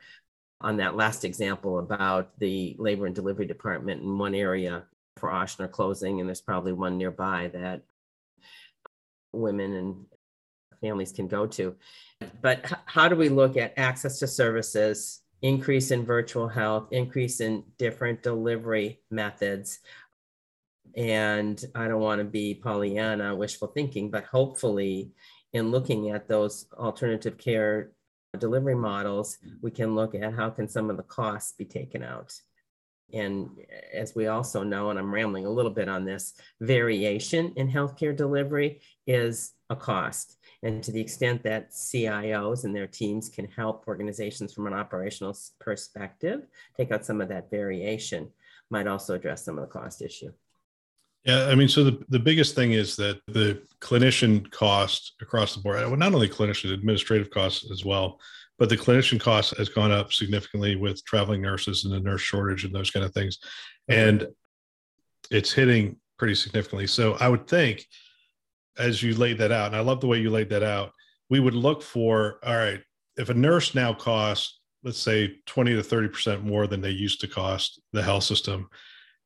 On 0.61 0.77
that 0.77 0.95
last 0.95 1.23
example 1.23 1.79
about 1.79 2.37
the 2.39 2.75
labor 2.79 3.05
and 3.05 3.15
delivery 3.15 3.45
department 3.45 4.01
in 4.01 4.17
one 4.17 4.35
area 4.35 4.83
for 5.17 5.29
Ochsner 5.29 5.71
closing, 5.71 6.19
and 6.19 6.27
there's 6.27 6.41
probably 6.41 6.73
one 6.73 6.97
nearby 6.97 7.49
that 7.53 7.83
women 9.31 9.73
and 9.73 10.05
families 10.81 11.11
can 11.11 11.27
go 11.27 11.45
to. 11.47 11.75
But 12.41 12.71
how 12.85 13.07
do 13.07 13.15
we 13.15 13.29
look 13.29 13.57
at 13.57 13.73
access 13.77 14.19
to 14.19 14.27
services, 14.27 15.21
increase 15.41 15.91
in 15.91 16.05
virtual 16.05 16.47
health, 16.47 16.89
increase 16.91 17.39
in 17.39 17.63
different 17.77 18.23
delivery 18.23 18.99
methods? 19.09 19.79
And 20.97 21.63
I 21.75 21.87
don't 21.87 22.01
want 22.01 22.19
to 22.19 22.25
be 22.25 22.55
Pollyanna, 22.55 23.35
wishful 23.35 23.69
thinking, 23.69 24.09
but 24.09 24.25
hopefully, 24.25 25.11
in 25.53 25.71
looking 25.71 26.09
at 26.11 26.27
those 26.27 26.65
alternative 26.73 27.37
care 27.37 27.91
delivery 28.37 28.75
models, 28.75 29.37
we 29.61 29.71
can 29.71 29.95
look 29.95 30.13
at 30.13 30.33
how 30.33 30.49
can 30.49 30.67
some 30.67 30.89
of 30.89 30.97
the 30.97 31.03
costs 31.03 31.53
be 31.53 31.65
taken 31.65 32.03
out. 32.03 32.33
And 33.11 33.49
as 33.91 34.13
we 34.13 34.27
also 34.27 34.63
know, 34.63 34.91
and 34.91 34.99
I'm 34.99 35.13
rambling 35.13 35.47
a 35.47 35.51
little 35.51 35.71
bit 35.71 35.89
on 35.89 36.05
this, 36.05 36.33
variation 36.61 37.53
in 37.55 37.71
healthcare 37.71 38.15
delivery 38.15 38.81
is 39.07 39.53
a 39.69 39.75
cost. 39.75 40.37
And 40.61 40.83
to 40.83 40.91
the 40.91 41.01
extent 41.01 41.41
that 41.43 41.71
CIOs 41.71 42.65
and 42.65 42.75
their 42.75 42.87
teams 42.87 43.29
can 43.29 43.45
help 43.45 43.85
organizations 43.87 44.53
from 44.53 44.67
an 44.67 44.73
operational 44.73 45.35
perspective 45.59 46.45
take 46.77 46.91
out 46.91 47.05
some 47.05 47.21
of 47.21 47.29
that 47.29 47.49
variation, 47.49 48.29
might 48.69 48.87
also 48.87 49.15
address 49.15 49.43
some 49.43 49.57
of 49.57 49.67
the 49.67 49.71
cost 49.71 50.01
issue. 50.03 50.31
Yeah, 51.25 51.47
I 51.47 51.55
mean, 51.55 51.67
so 51.67 51.83
the, 51.83 52.03
the 52.09 52.19
biggest 52.19 52.55
thing 52.55 52.71
is 52.71 52.95
that 52.95 53.19
the 53.27 53.61
clinician 53.81 54.49
cost 54.51 55.15
across 55.21 55.53
the 55.53 55.61
board, 55.61 55.77
well, 55.77 55.97
not 55.97 56.13
only 56.13 56.29
clinician, 56.29 56.73
administrative 56.73 57.29
costs 57.29 57.69
as 57.71 57.83
well, 57.83 58.19
but 58.57 58.69
the 58.69 58.77
clinician 58.77 59.19
cost 59.19 59.55
has 59.57 59.69
gone 59.69 59.91
up 59.91 60.13
significantly 60.13 60.75
with 60.75 61.03
traveling 61.05 61.41
nurses 61.41 61.83
and 61.83 61.93
the 61.93 61.99
nurse 61.99 62.21
shortage 62.21 62.63
and 62.63 62.73
those 62.73 62.91
kind 62.91 63.05
of 63.05 63.13
things. 63.13 63.37
And 63.87 64.27
it's 65.29 65.51
hitting 65.51 65.97
pretty 66.17 66.35
significantly. 66.35 66.87
So 66.87 67.15
I 67.19 67.29
would 67.29 67.47
think, 67.47 67.85
as 68.77 69.03
you 69.03 69.15
laid 69.15 69.37
that 69.39 69.51
out, 69.51 69.67
and 69.67 69.75
I 69.75 69.81
love 69.81 70.01
the 70.01 70.07
way 70.07 70.19
you 70.19 70.29
laid 70.29 70.49
that 70.49 70.63
out, 70.63 70.91
we 71.29 71.39
would 71.39 71.53
look 71.53 71.81
for 71.81 72.39
all 72.43 72.55
right, 72.55 72.81
if 73.17 73.29
a 73.29 73.33
nurse 73.33 73.75
now 73.75 73.93
costs, 73.93 74.59
let's 74.83 74.99
say 74.99 75.35
20 75.45 75.75
to 75.75 75.81
30% 75.81 76.43
more 76.43 76.65
than 76.67 76.81
they 76.81 76.89
used 76.89 77.19
to 77.21 77.27
cost 77.27 77.81
the 77.91 78.01
health 78.01 78.23
system, 78.23 78.69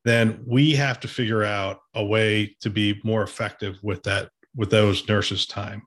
then 0.05 0.43
we 0.45 0.72
have 0.74 1.00
to 1.00 1.07
figure 1.07 1.43
out 1.43 1.79
a 1.95 2.03
way 2.03 2.55
to 2.62 2.69
be 2.69 3.00
more 3.03 3.24
effective 3.24 3.77
with 3.81 4.03
that, 4.03 4.29
with 4.55 4.69
those 4.69 5.07
nurses' 5.07 5.45
time 5.45 5.83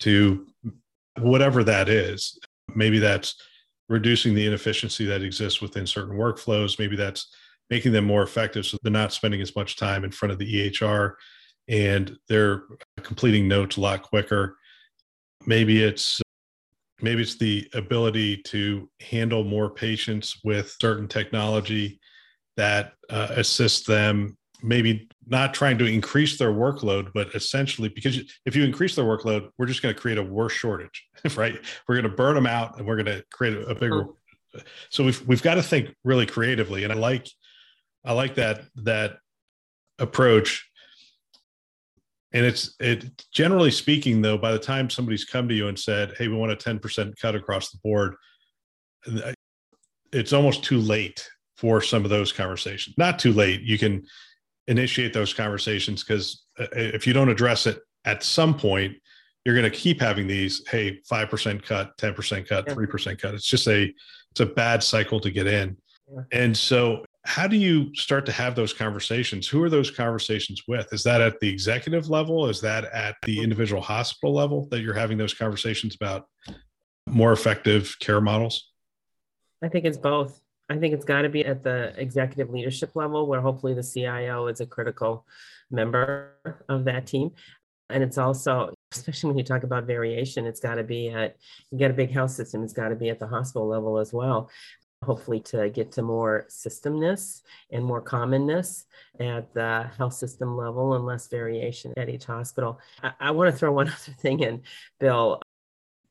to 0.00 0.46
whatever 1.18 1.62
that 1.62 1.88
is 1.88 2.38
maybe 2.74 2.98
that's 2.98 3.34
reducing 3.88 4.34
the 4.34 4.46
inefficiency 4.46 5.04
that 5.04 5.22
exists 5.22 5.60
within 5.60 5.86
certain 5.86 6.16
workflows. 6.16 6.78
Maybe 6.78 6.96
that's 6.96 7.34
making 7.70 7.92
them 7.92 8.04
more 8.04 8.22
effective 8.22 8.66
so 8.66 8.78
they're 8.82 8.92
not 8.92 9.12
spending 9.12 9.40
as 9.40 9.54
much 9.56 9.76
time 9.76 10.04
in 10.04 10.10
front 10.10 10.32
of 10.32 10.38
the 10.38 10.70
EHR 10.70 11.14
and 11.68 12.16
they're 12.28 12.64
completing 13.02 13.48
notes 13.48 13.76
a 13.76 13.80
lot 13.80 14.02
quicker. 14.02 14.56
Maybe 15.46 15.82
it's 15.82 16.20
maybe 17.00 17.22
it's 17.22 17.36
the 17.36 17.68
ability 17.74 18.36
to 18.38 18.88
handle 19.00 19.42
more 19.42 19.70
patients 19.70 20.40
with 20.44 20.74
certain 20.80 21.08
technology 21.08 21.98
that 22.56 22.92
uh, 23.10 23.28
assists 23.30 23.86
them 23.86 24.36
maybe 24.62 25.08
not 25.26 25.54
trying 25.54 25.78
to 25.78 25.84
increase 25.84 26.38
their 26.38 26.52
workload, 26.52 27.12
but 27.12 27.34
essentially 27.34 27.88
because 27.88 28.18
if 28.46 28.54
you 28.54 28.64
increase 28.64 28.94
their 28.94 29.04
workload, 29.04 29.50
we're 29.58 29.66
just 29.66 29.82
going 29.82 29.94
to 29.94 30.00
create 30.00 30.18
a 30.18 30.22
worse 30.22 30.52
shortage, 30.52 31.06
right? 31.36 31.58
We're 31.88 31.96
going 31.96 32.10
to 32.10 32.16
burn 32.16 32.34
them 32.34 32.46
out 32.46 32.78
and 32.78 32.86
we're 32.86 33.02
going 33.02 33.16
to 33.16 33.24
create 33.30 33.54
a, 33.54 33.66
a 33.66 33.74
bigger. 33.74 34.06
So 34.90 35.04
we've 35.04 35.26
we've 35.26 35.42
got 35.42 35.54
to 35.54 35.62
think 35.62 35.94
really 36.04 36.26
creatively, 36.26 36.84
and 36.84 36.92
I 36.92 36.96
like 36.96 37.26
I 38.04 38.12
like 38.12 38.34
that 38.36 38.62
that 38.76 39.16
approach. 39.98 40.68
And 42.34 42.44
it's 42.44 42.74
it 42.78 43.10
generally 43.32 43.70
speaking 43.70 44.20
though, 44.20 44.38
by 44.38 44.52
the 44.52 44.58
time 44.58 44.90
somebody's 44.90 45.24
come 45.24 45.48
to 45.48 45.54
you 45.54 45.68
and 45.68 45.78
said, 45.78 46.14
"Hey, 46.18 46.28
we 46.28 46.36
want 46.36 46.52
a 46.52 46.56
ten 46.56 46.78
percent 46.78 47.18
cut 47.18 47.34
across 47.34 47.70
the 47.70 47.78
board," 47.82 48.14
it's 50.12 50.34
almost 50.34 50.64
too 50.64 50.78
late 50.78 51.26
for 51.62 51.80
some 51.80 52.02
of 52.02 52.10
those 52.10 52.32
conversations. 52.32 52.98
Not 52.98 53.20
too 53.20 53.32
late. 53.32 53.60
You 53.62 53.78
can 53.78 54.04
initiate 54.66 55.12
those 55.12 55.32
conversations 55.32 56.02
because 56.02 56.44
uh, 56.58 56.66
if 56.72 57.06
you 57.06 57.12
don't 57.12 57.28
address 57.28 57.66
it 57.66 57.78
at 58.04 58.24
some 58.24 58.58
point 58.58 58.96
you're 59.44 59.54
going 59.56 59.70
to 59.70 59.76
keep 59.76 60.00
having 60.00 60.26
these 60.26 60.66
hey 60.68 61.00
5% 61.10 61.64
cut 61.64 61.96
10% 61.98 62.48
cut 62.48 62.64
yeah. 62.66 62.74
3% 62.74 63.18
cut 63.20 63.34
it's 63.34 63.46
just 63.46 63.66
a 63.68 63.92
it's 64.30 64.40
a 64.40 64.46
bad 64.46 64.82
cycle 64.82 65.20
to 65.20 65.30
get 65.30 65.46
in 65.46 65.76
yeah. 66.12 66.22
and 66.32 66.56
so 66.56 67.04
how 67.24 67.46
do 67.46 67.56
you 67.56 67.94
start 67.94 68.26
to 68.26 68.32
have 68.32 68.54
those 68.54 68.72
conversations 68.72 69.46
who 69.46 69.62
are 69.62 69.70
those 69.70 69.90
conversations 69.90 70.62
with 70.66 70.92
is 70.92 71.02
that 71.02 71.20
at 71.20 71.38
the 71.40 71.48
executive 71.48 72.08
level 72.08 72.48
is 72.48 72.60
that 72.60 72.84
at 72.84 73.16
the 73.22 73.36
mm-hmm. 73.36 73.44
individual 73.44 73.82
hospital 73.82 74.34
level 74.34 74.66
that 74.70 74.80
you're 74.80 74.94
having 74.94 75.18
those 75.18 75.34
conversations 75.34 75.96
about 75.96 76.26
more 77.08 77.32
effective 77.32 77.96
care 78.00 78.20
models 78.20 78.70
i 79.62 79.68
think 79.68 79.84
it's 79.84 79.98
both 79.98 80.40
I 80.72 80.78
think 80.78 80.94
it's 80.94 81.04
got 81.04 81.22
to 81.22 81.28
be 81.28 81.44
at 81.44 81.62
the 81.62 81.92
executive 81.96 82.50
leadership 82.50 82.96
level 82.96 83.26
where 83.26 83.40
hopefully 83.42 83.74
the 83.74 83.82
CIO 83.82 84.46
is 84.46 84.60
a 84.60 84.66
critical 84.66 85.26
member 85.70 86.34
of 86.68 86.84
that 86.84 87.06
team. 87.06 87.32
And 87.90 88.02
it's 88.02 88.16
also, 88.16 88.72
especially 88.92 89.28
when 89.28 89.38
you 89.38 89.44
talk 89.44 89.64
about 89.64 89.84
variation, 89.84 90.46
it's 90.46 90.60
got 90.60 90.76
to 90.76 90.82
be 90.82 91.10
at, 91.10 91.36
you 91.70 91.78
get 91.78 91.90
a 91.90 91.94
big 91.94 92.10
health 92.10 92.30
system, 92.30 92.62
it's 92.64 92.72
got 92.72 92.88
to 92.88 92.94
be 92.94 93.10
at 93.10 93.18
the 93.18 93.26
hospital 93.26 93.68
level 93.68 93.98
as 93.98 94.14
well. 94.14 94.50
Hopefully, 95.04 95.40
to 95.40 95.68
get 95.68 95.90
to 95.92 96.02
more 96.02 96.46
systemness 96.48 97.42
and 97.70 97.84
more 97.84 98.00
commonness 98.00 98.84
at 99.18 99.52
the 99.52 99.90
health 99.98 100.14
system 100.14 100.56
level 100.56 100.94
and 100.94 101.04
less 101.04 101.26
variation 101.26 101.92
at 101.96 102.08
each 102.08 102.24
hospital. 102.24 102.78
I, 103.02 103.12
I 103.18 103.30
want 103.32 103.52
to 103.52 103.58
throw 103.58 103.72
one 103.72 103.88
other 103.88 104.16
thing 104.20 104.40
in, 104.40 104.62
Bill, 105.00 105.42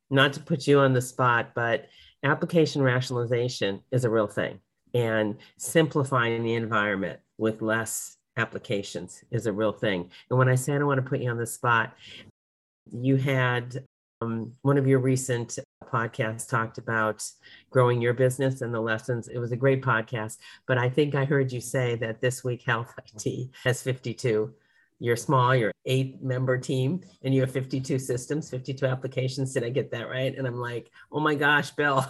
not 0.10 0.34
to 0.34 0.41
put 0.41 0.68
you 0.68 0.80
on 0.80 0.91
the 0.91 1.01
spot, 1.01 1.53
but 1.56 1.88
application 2.24 2.82
rationalization 2.82 3.82
is 3.92 4.06
a 4.06 4.10
real 4.10 4.28
thing 4.28 4.60
and 4.94 5.38
simplifying 5.58 6.44
the 6.44 6.54
environment 6.54 7.20
with 7.38 7.62
less 7.62 8.18
applications 8.38 9.24
is 9.32 9.46
a 9.46 9.54
real 9.54 9.74
thing. 9.74 10.10
And 10.30 10.40
when 10.40 10.50
I 10.50 10.56
say 10.56 10.75
I 10.75 10.78
don't 10.78 10.88
want 10.88 11.04
to 11.04 11.10
put 11.10 11.20
you 11.20 11.30
on 11.30 11.38
the 11.38 11.46
spot, 11.46 11.96
you 12.92 13.16
had 13.16 13.84
um, 14.22 14.54
one 14.62 14.78
of 14.78 14.88
your 14.88 15.00
recent 15.00 15.58
podcasts 15.86 16.48
talked 16.48 16.78
about 16.78 17.24
growing 17.70 18.01
your 18.01 18.13
business 18.13 18.62
and 18.62 18.74
the 18.74 18.80
lessons. 18.80 19.28
It 19.28 19.40
was 19.40 19.51
a 19.51 19.58
great 19.58 19.82
podcast, 19.82 20.38
but 20.68 20.78
I 20.78 20.90
think 20.90 21.16
I 21.16 21.25
heard 21.25 21.51
you 21.51 21.60
say 21.60 21.96
that 21.96 22.22
this 22.22 22.44
week 22.44 22.63
Health 22.66 22.94
IT 22.98 23.50
has 23.63 23.82
52 23.82 24.54
you're 25.01 25.17
small, 25.17 25.55
you're 25.55 25.72
eight 25.86 26.22
member 26.22 26.58
team, 26.58 27.01
and 27.24 27.34
you 27.34 27.41
have 27.41 27.51
52 27.51 28.00
systems, 28.00 28.50
52 28.50 28.86
applications. 28.86 29.53
Did 29.53 29.63
I 29.63 29.70
get 29.70 29.91
that 29.91 30.08
right? 30.10 30.38
And 30.38 30.48
I'm 30.48 30.60
like, 30.60 30.89
oh 31.12 31.20
my 31.20 31.36
gosh, 31.36 31.72
Bill. 31.72 32.05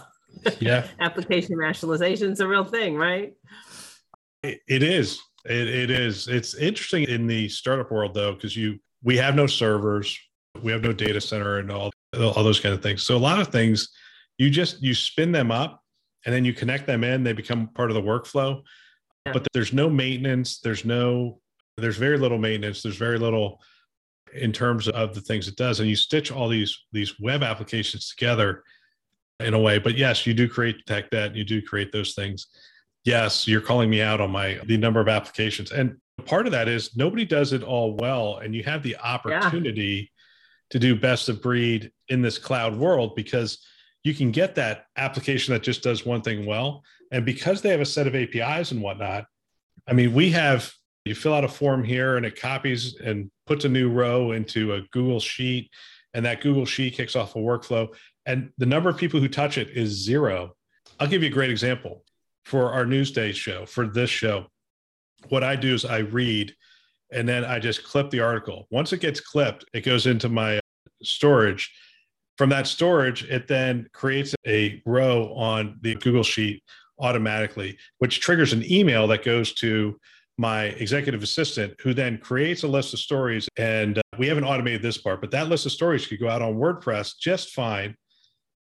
Yeah. 0.60 0.86
Application 1.00 1.56
rationalization 1.56 2.32
is 2.32 2.40
a 2.40 2.46
real 2.46 2.64
thing, 2.64 2.96
right? 2.96 3.34
it, 4.42 4.60
it 4.68 4.82
is. 4.82 5.20
It, 5.44 5.68
it 5.68 5.90
is. 5.90 6.28
It's 6.28 6.54
interesting 6.54 7.04
in 7.04 7.26
the 7.26 7.48
startup 7.48 7.90
world 7.90 8.14
though, 8.14 8.34
because 8.34 8.56
you 8.56 8.78
we 9.02 9.16
have 9.16 9.34
no 9.34 9.46
servers, 9.46 10.16
we 10.62 10.70
have 10.70 10.82
no 10.82 10.92
data 10.92 11.20
center, 11.20 11.58
and 11.58 11.70
all 11.70 11.90
all 12.14 12.44
those 12.44 12.60
kind 12.60 12.74
of 12.74 12.82
things. 12.82 13.02
So 13.02 13.16
a 13.16 13.18
lot 13.18 13.40
of 13.40 13.48
things, 13.48 13.88
you 14.38 14.50
just 14.50 14.82
you 14.82 14.94
spin 14.94 15.32
them 15.32 15.50
up, 15.50 15.82
and 16.24 16.34
then 16.34 16.44
you 16.44 16.52
connect 16.52 16.86
them 16.86 17.02
in. 17.02 17.24
They 17.24 17.32
become 17.32 17.68
part 17.68 17.90
of 17.90 17.94
the 17.94 18.02
workflow. 18.02 18.62
Yeah. 19.26 19.32
But 19.32 19.46
there's 19.52 19.72
no 19.72 19.88
maintenance. 19.88 20.58
There's 20.60 20.84
no 20.84 21.40
there's 21.76 21.96
very 21.96 22.18
little 22.18 22.38
maintenance. 22.38 22.82
There's 22.82 22.96
very 22.96 23.18
little 23.18 23.60
in 24.34 24.52
terms 24.52 24.88
of 24.88 25.14
the 25.14 25.20
things 25.20 25.48
it 25.48 25.56
does. 25.56 25.80
And 25.80 25.88
you 25.88 25.96
stitch 25.96 26.30
all 26.30 26.48
these 26.48 26.78
these 26.92 27.18
web 27.20 27.42
applications 27.42 28.08
together 28.08 28.62
in 29.40 29.54
a 29.54 29.58
way. 29.58 29.78
But 29.78 29.96
yes, 29.96 30.26
you 30.26 30.34
do 30.34 30.48
create 30.48 30.86
tech 30.86 31.10
debt. 31.10 31.34
You 31.34 31.44
do 31.44 31.62
create 31.62 31.92
those 31.92 32.14
things. 32.14 32.46
Yes, 33.04 33.48
you're 33.48 33.60
calling 33.60 33.90
me 33.90 34.00
out 34.00 34.20
on 34.20 34.30
my 34.30 34.60
the 34.64 34.76
number 34.76 35.00
of 35.00 35.08
applications. 35.08 35.72
And 35.72 35.96
part 36.26 36.46
of 36.46 36.52
that 36.52 36.68
is 36.68 36.96
nobody 36.96 37.24
does 37.24 37.52
it 37.52 37.62
all 37.62 37.96
well. 37.96 38.38
And 38.38 38.54
you 38.54 38.62
have 38.64 38.82
the 38.82 38.96
opportunity 38.98 40.10
yeah. 40.10 40.70
to 40.70 40.78
do 40.78 40.94
best 40.94 41.28
of 41.28 41.42
breed 41.42 41.90
in 42.08 42.22
this 42.22 42.38
cloud 42.38 42.76
world 42.76 43.14
because 43.16 43.58
you 44.04 44.14
can 44.14 44.30
get 44.30 44.54
that 44.56 44.86
application 44.96 45.52
that 45.52 45.62
just 45.62 45.82
does 45.82 46.04
one 46.04 46.22
thing 46.22 46.46
well. 46.46 46.82
And 47.10 47.24
because 47.24 47.60
they 47.60 47.68
have 47.70 47.80
a 47.80 47.86
set 47.86 48.06
of 48.06 48.14
APIs 48.14 48.72
and 48.72 48.82
whatnot, 48.82 49.26
I 49.86 49.92
mean, 49.92 50.12
we 50.12 50.30
have 50.30 50.72
you 51.04 51.14
fill 51.14 51.34
out 51.34 51.44
a 51.44 51.48
form 51.48 51.82
here 51.82 52.16
and 52.16 52.24
it 52.24 52.40
copies 52.40 52.98
and 53.00 53.30
puts 53.46 53.64
a 53.64 53.68
new 53.68 53.90
row 53.90 54.32
into 54.32 54.74
a 54.74 54.82
Google 54.92 55.20
Sheet, 55.20 55.70
and 56.14 56.24
that 56.24 56.40
Google 56.40 56.66
Sheet 56.66 56.94
kicks 56.94 57.16
off 57.16 57.36
a 57.36 57.38
workflow. 57.38 57.88
And 58.26 58.50
the 58.58 58.66
number 58.66 58.88
of 58.88 58.96
people 58.96 59.20
who 59.20 59.28
touch 59.28 59.58
it 59.58 59.70
is 59.70 59.90
zero. 59.90 60.54
I'll 61.00 61.08
give 61.08 61.22
you 61.22 61.28
a 61.28 61.32
great 61.32 61.50
example 61.50 62.04
for 62.44 62.72
our 62.72 62.84
Newsday 62.84 63.34
show, 63.34 63.66
for 63.66 63.86
this 63.86 64.10
show. 64.10 64.46
What 65.28 65.42
I 65.42 65.56
do 65.56 65.74
is 65.74 65.84
I 65.84 65.98
read 65.98 66.54
and 67.12 67.28
then 67.28 67.44
I 67.44 67.58
just 67.58 67.84
clip 67.84 68.10
the 68.10 68.20
article. 68.20 68.66
Once 68.70 68.92
it 68.92 69.00
gets 69.00 69.20
clipped, 69.20 69.64
it 69.72 69.82
goes 69.82 70.06
into 70.06 70.28
my 70.28 70.60
storage. 71.02 71.72
From 72.38 72.48
that 72.50 72.66
storage, 72.66 73.24
it 73.24 73.46
then 73.46 73.88
creates 73.92 74.34
a 74.46 74.82
row 74.86 75.32
on 75.34 75.78
the 75.82 75.94
Google 75.96 76.22
Sheet 76.22 76.62
automatically, 76.98 77.76
which 77.98 78.20
triggers 78.20 78.52
an 78.52 78.64
email 78.70 79.06
that 79.08 79.24
goes 79.24 79.52
to 79.54 79.98
my 80.38 80.64
executive 80.64 81.22
assistant, 81.22 81.74
who 81.80 81.94
then 81.94 82.18
creates 82.18 82.62
a 82.62 82.68
list 82.68 82.94
of 82.94 83.00
stories. 83.00 83.48
And 83.56 83.98
uh, 83.98 84.02
we 84.18 84.26
haven't 84.26 84.44
automated 84.44 84.82
this 84.82 84.98
part, 84.98 85.20
but 85.20 85.30
that 85.32 85.48
list 85.48 85.66
of 85.66 85.72
stories 85.72 86.06
could 86.06 86.20
go 86.20 86.28
out 86.28 86.42
on 86.42 86.54
WordPress 86.54 87.18
just 87.18 87.50
fine. 87.50 87.96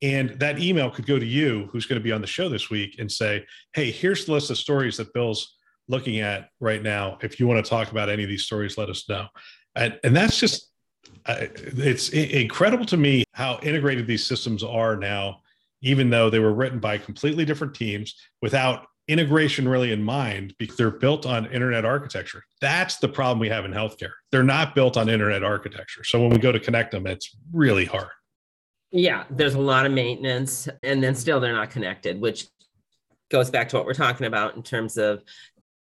And 0.02 0.32
that 0.40 0.60
email 0.60 0.90
could 0.90 1.06
go 1.06 1.20
to 1.20 1.26
you, 1.26 1.68
who's 1.72 1.86
going 1.86 2.00
to 2.00 2.04
be 2.04 2.14
on 2.14 2.22
the 2.22 2.28
show 2.28 2.48
this 2.48 2.70
week, 2.70 2.96
and 3.00 3.12
say, 3.12 3.46
Hey, 3.74 3.92
here's 3.92 4.26
the 4.26 4.32
list 4.32 4.50
of 4.50 4.58
stories 4.58 4.98
that 4.98 5.14
Bill's 5.14 5.58
looking 5.90 6.20
at 6.20 6.50
right 6.62 6.82
now. 6.82 7.18
If 7.22 7.40
you 7.40 7.48
want 7.48 7.64
to 7.64 7.70
talk 7.70 7.92
about 7.92 8.10
any 8.10 8.24
of 8.24 8.30
these 8.30 8.44
stories, 8.44 8.78
let 8.78 8.90
us 8.90 9.10
know. 9.10 9.28
And, 9.76 10.00
and 10.04 10.16
that's 10.16 10.40
just, 10.40 10.72
uh, 11.26 11.38
it's 11.42 12.10
incredible 12.10 12.86
to 12.86 12.98
me 12.98 13.26
how 13.34 13.60
integrated 13.62 14.08
these 14.08 14.26
systems 14.26 14.64
are 14.64 14.96
now, 14.96 15.42
even 15.82 16.10
though 16.10 16.30
they 16.30 16.40
were 16.40 16.54
written 16.54 16.80
by 16.80 16.98
completely 16.98 17.44
different 17.44 17.74
teams 17.74 18.16
without 18.42 18.86
integration 19.10 19.68
really 19.68 19.92
in 19.92 20.04
mind 20.04 20.54
because 20.60 20.78
they're 20.78 20.92
built 20.92 21.26
on 21.26 21.52
internet 21.52 21.84
architecture. 21.84 22.44
That's 22.62 22.98
the 22.98 23.10
problem 23.10 23.40
we 23.40 23.50
have 23.50 23.66
in 23.66 23.72
healthcare. 23.72 24.12
They're 24.32 24.44
not 24.44 24.76
built 24.76 24.98
on 24.98 25.10
internet 25.10 25.44
architecture. 25.44 26.04
So 26.04 26.22
when 26.22 26.30
we 26.30 26.38
go 26.38 26.52
to 26.52 26.60
connect 26.60 26.92
them, 26.92 27.08
it's 27.08 27.36
really 27.52 27.86
hard. 27.86 28.10
Yeah, 28.92 29.26
there's 29.32 29.56
a 29.56 29.60
lot 29.60 29.88
of 29.88 29.92
maintenance, 29.92 30.70
and 30.84 31.04
then 31.04 31.16
still 31.16 31.40
they're 31.40 31.54
not 31.54 31.72
connected, 31.72 32.22
which 32.22 32.48
goes 33.32 33.50
back 33.50 33.70
to 33.70 33.78
what 33.78 33.86
we're 33.86 33.94
talking 33.94 34.28
about 34.28 34.56
in 34.56 34.64
terms 34.64 34.98
of 34.98 35.24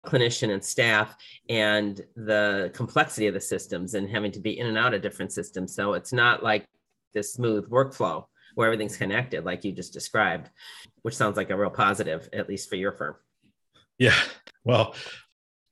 clinician 0.06 0.52
and 0.52 0.64
staff 0.64 1.16
and 1.50 2.02
the 2.16 2.72
complexity 2.74 3.28
of 3.28 3.34
the 3.34 3.42
systems 3.42 3.94
and 3.94 4.10
having 4.10 4.32
to 4.32 4.40
be 4.40 4.60
in 4.60 4.68
and 4.68 4.78
out 4.78 4.94
of 4.94 5.02
different 5.02 5.32
systems. 5.32 5.76
So 5.76 5.94
it's 5.94 6.14
not 6.14 6.44
like 6.44 6.66
this 7.14 7.34
smooth 7.34 7.70
workflow 7.70 8.26
where 8.56 8.68
everything's 8.68 8.98
connected, 8.98 9.46
like 9.46 9.64
you 9.64 9.72
just 9.72 9.94
described, 9.94 10.50
which 11.02 11.16
sounds 11.16 11.38
like 11.38 11.50
a 11.50 11.58
real 11.58 11.70
positive, 11.70 12.30
at 12.34 12.48
least 12.48 12.70
for 12.70 12.76
your 12.76 12.92
firm. 12.92 13.16
Yeah. 13.98 14.16
Well, 14.64 14.96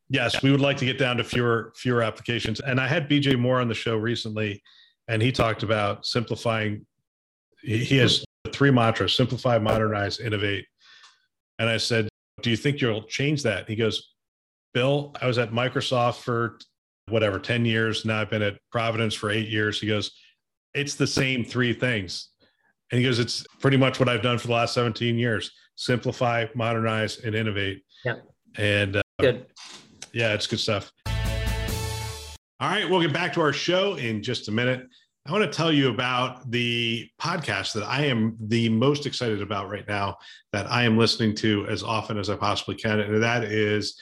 yes, 0.10 0.42
we 0.44 0.52
would 0.52 0.62
like 0.62 0.78
to 0.78 0.86
get 0.86 0.98
down 0.98 1.18
to 1.18 1.24
fewer 1.24 1.74
fewer 1.76 2.02
applications. 2.02 2.60
And 2.60 2.80
I 2.80 2.88
had 2.88 3.10
BJ 3.10 3.38
Moore 3.38 3.62
on 3.62 3.68
the 3.68 3.74
show 3.74 3.98
recently, 3.98 4.62
and 5.08 5.22
he 5.22 5.32
talked 5.32 5.64
about 5.64 6.06
simplifying. 6.06 6.86
He 7.62 7.98
has 7.98 8.24
three 8.52 8.72
mantras: 8.72 9.14
simplify, 9.14 9.58
modernize, 9.58 10.20
innovate. 10.20 10.66
And 11.60 11.70
I 11.70 11.78
said, 11.78 12.10
"Do 12.42 12.50
you 12.50 12.58
think 12.58 12.82
you'll 12.82 13.04
change 13.04 13.44
that?" 13.44 13.70
He 13.70 13.76
goes, 13.76 14.14
"Bill, 14.74 15.16
I 15.22 15.28
was 15.28 15.38
at 15.38 15.52
Microsoft 15.52 16.22
for 16.22 16.60
whatever 17.08 17.40
10 17.40 17.66
years. 17.66 18.06
Now 18.06 18.22
I've 18.22 18.30
been 18.30 18.42
at 18.42 18.58
Providence 18.72 19.14
for 19.14 19.30
eight 19.30 19.50
years." 19.50 19.80
He 19.80 19.88
goes, 19.88 20.12
"It's 20.74 20.96
the 20.96 21.08
same 21.08 21.46
three 21.46 21.74
things." 21.74 22.31
And 22.92 23.00
he 23.00 23.06
goes, 23.06 23.20
it's 23.20 23.46
pretty 23.60 23.78
much 23.78 24.00
what 24.00 24.10
I've 24.10 24.22
done 24.22 24.38
for 24.38 24.48
the 24.48 24.54
last 24.54 24.74
17 24.74 25.18
years 25.18 25.52
simplify, 25.76 26.46
modernize, 26.54 27.20
and 27.20 27.34
innovate. 27.34 27.84
Yeah. 28.06 28.16
And 28.58 28.98
uh, 28.98 29.02
good. 29.20 29.46
Yeah, 30.14 30.34
it's 30.34 30.46
good 30.46 30.60
stuff. 30.60 30.92
All 31.08 32.70
right, 32.70 32.88
we'll 32.88 33.02
get 33.02 33.14
back 33.14 33.34
to 33.34 33.42
our 33.42 33.54
show 33.54 33.96
in 33.96 34.22
just 34.22 34.48
a 34.48 34.52
minute. 34.52 34.88
I 35.26 35.32
want 35.32 35.44
to 35.44 35.56
tell 35.56 35.72
you 35.72 35.90
about 35.90 36.50
the 36.52 37.08
podcast 37.20 37.74
that 37.74 37.84
I 37.84 38.06
am 38.06 38.36
the 38.40 38.70
most 38.70 39.06
excited 39.06 39.42
about 39.42 39.70
right 39.70 39.88
now, 39.88 40.18
that 40.52 40.70
I 40.70 40.84
am 40.84 40.98
listening 40.98 41.36
to 41.38 41.66
as 41.68 41.84
often 41.84 42.18
as 42.18 42.30
I 42.30 42.36
possibly 42.36 42.76
can. 42.76 43.00
And 43.00 43.24
that 43.24 43.44
is 43.44 44.00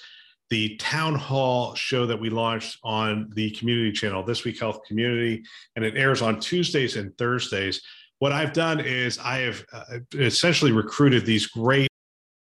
the 0.50 0.78
town 0.78 1.16
hall 1.16 1.76
show 1.76 2.06
that 2.06 2.20
we 2.20 2.30
launched 2.30 2.80
on 2.84 3.30
the 3.34 3.52
community 3.52 3.92
channel, 3.92 4.24
This 4.24 4.44
Week 4.44 4.60
Health 4.60 4.80
Community. 4.88 5.44
And 5.76 5.86
it 5.86 5.96
airs 5.96 6.22
on 6.22 6.40
Tuesdays 6.40 6.96
and 6.96 7.16
Thursdays 7.18 7.82
what 8.20 8.32
I've 8.32 8.54
done 8.54 8.80
is 8.80 9.18
I 9.18 9.40
have 9.40 9.66
uh, 9.72 10.00
essentially 10.14 10.72
recruited 10.72 11.26
these 11.26 11.48
great 11.48 11.90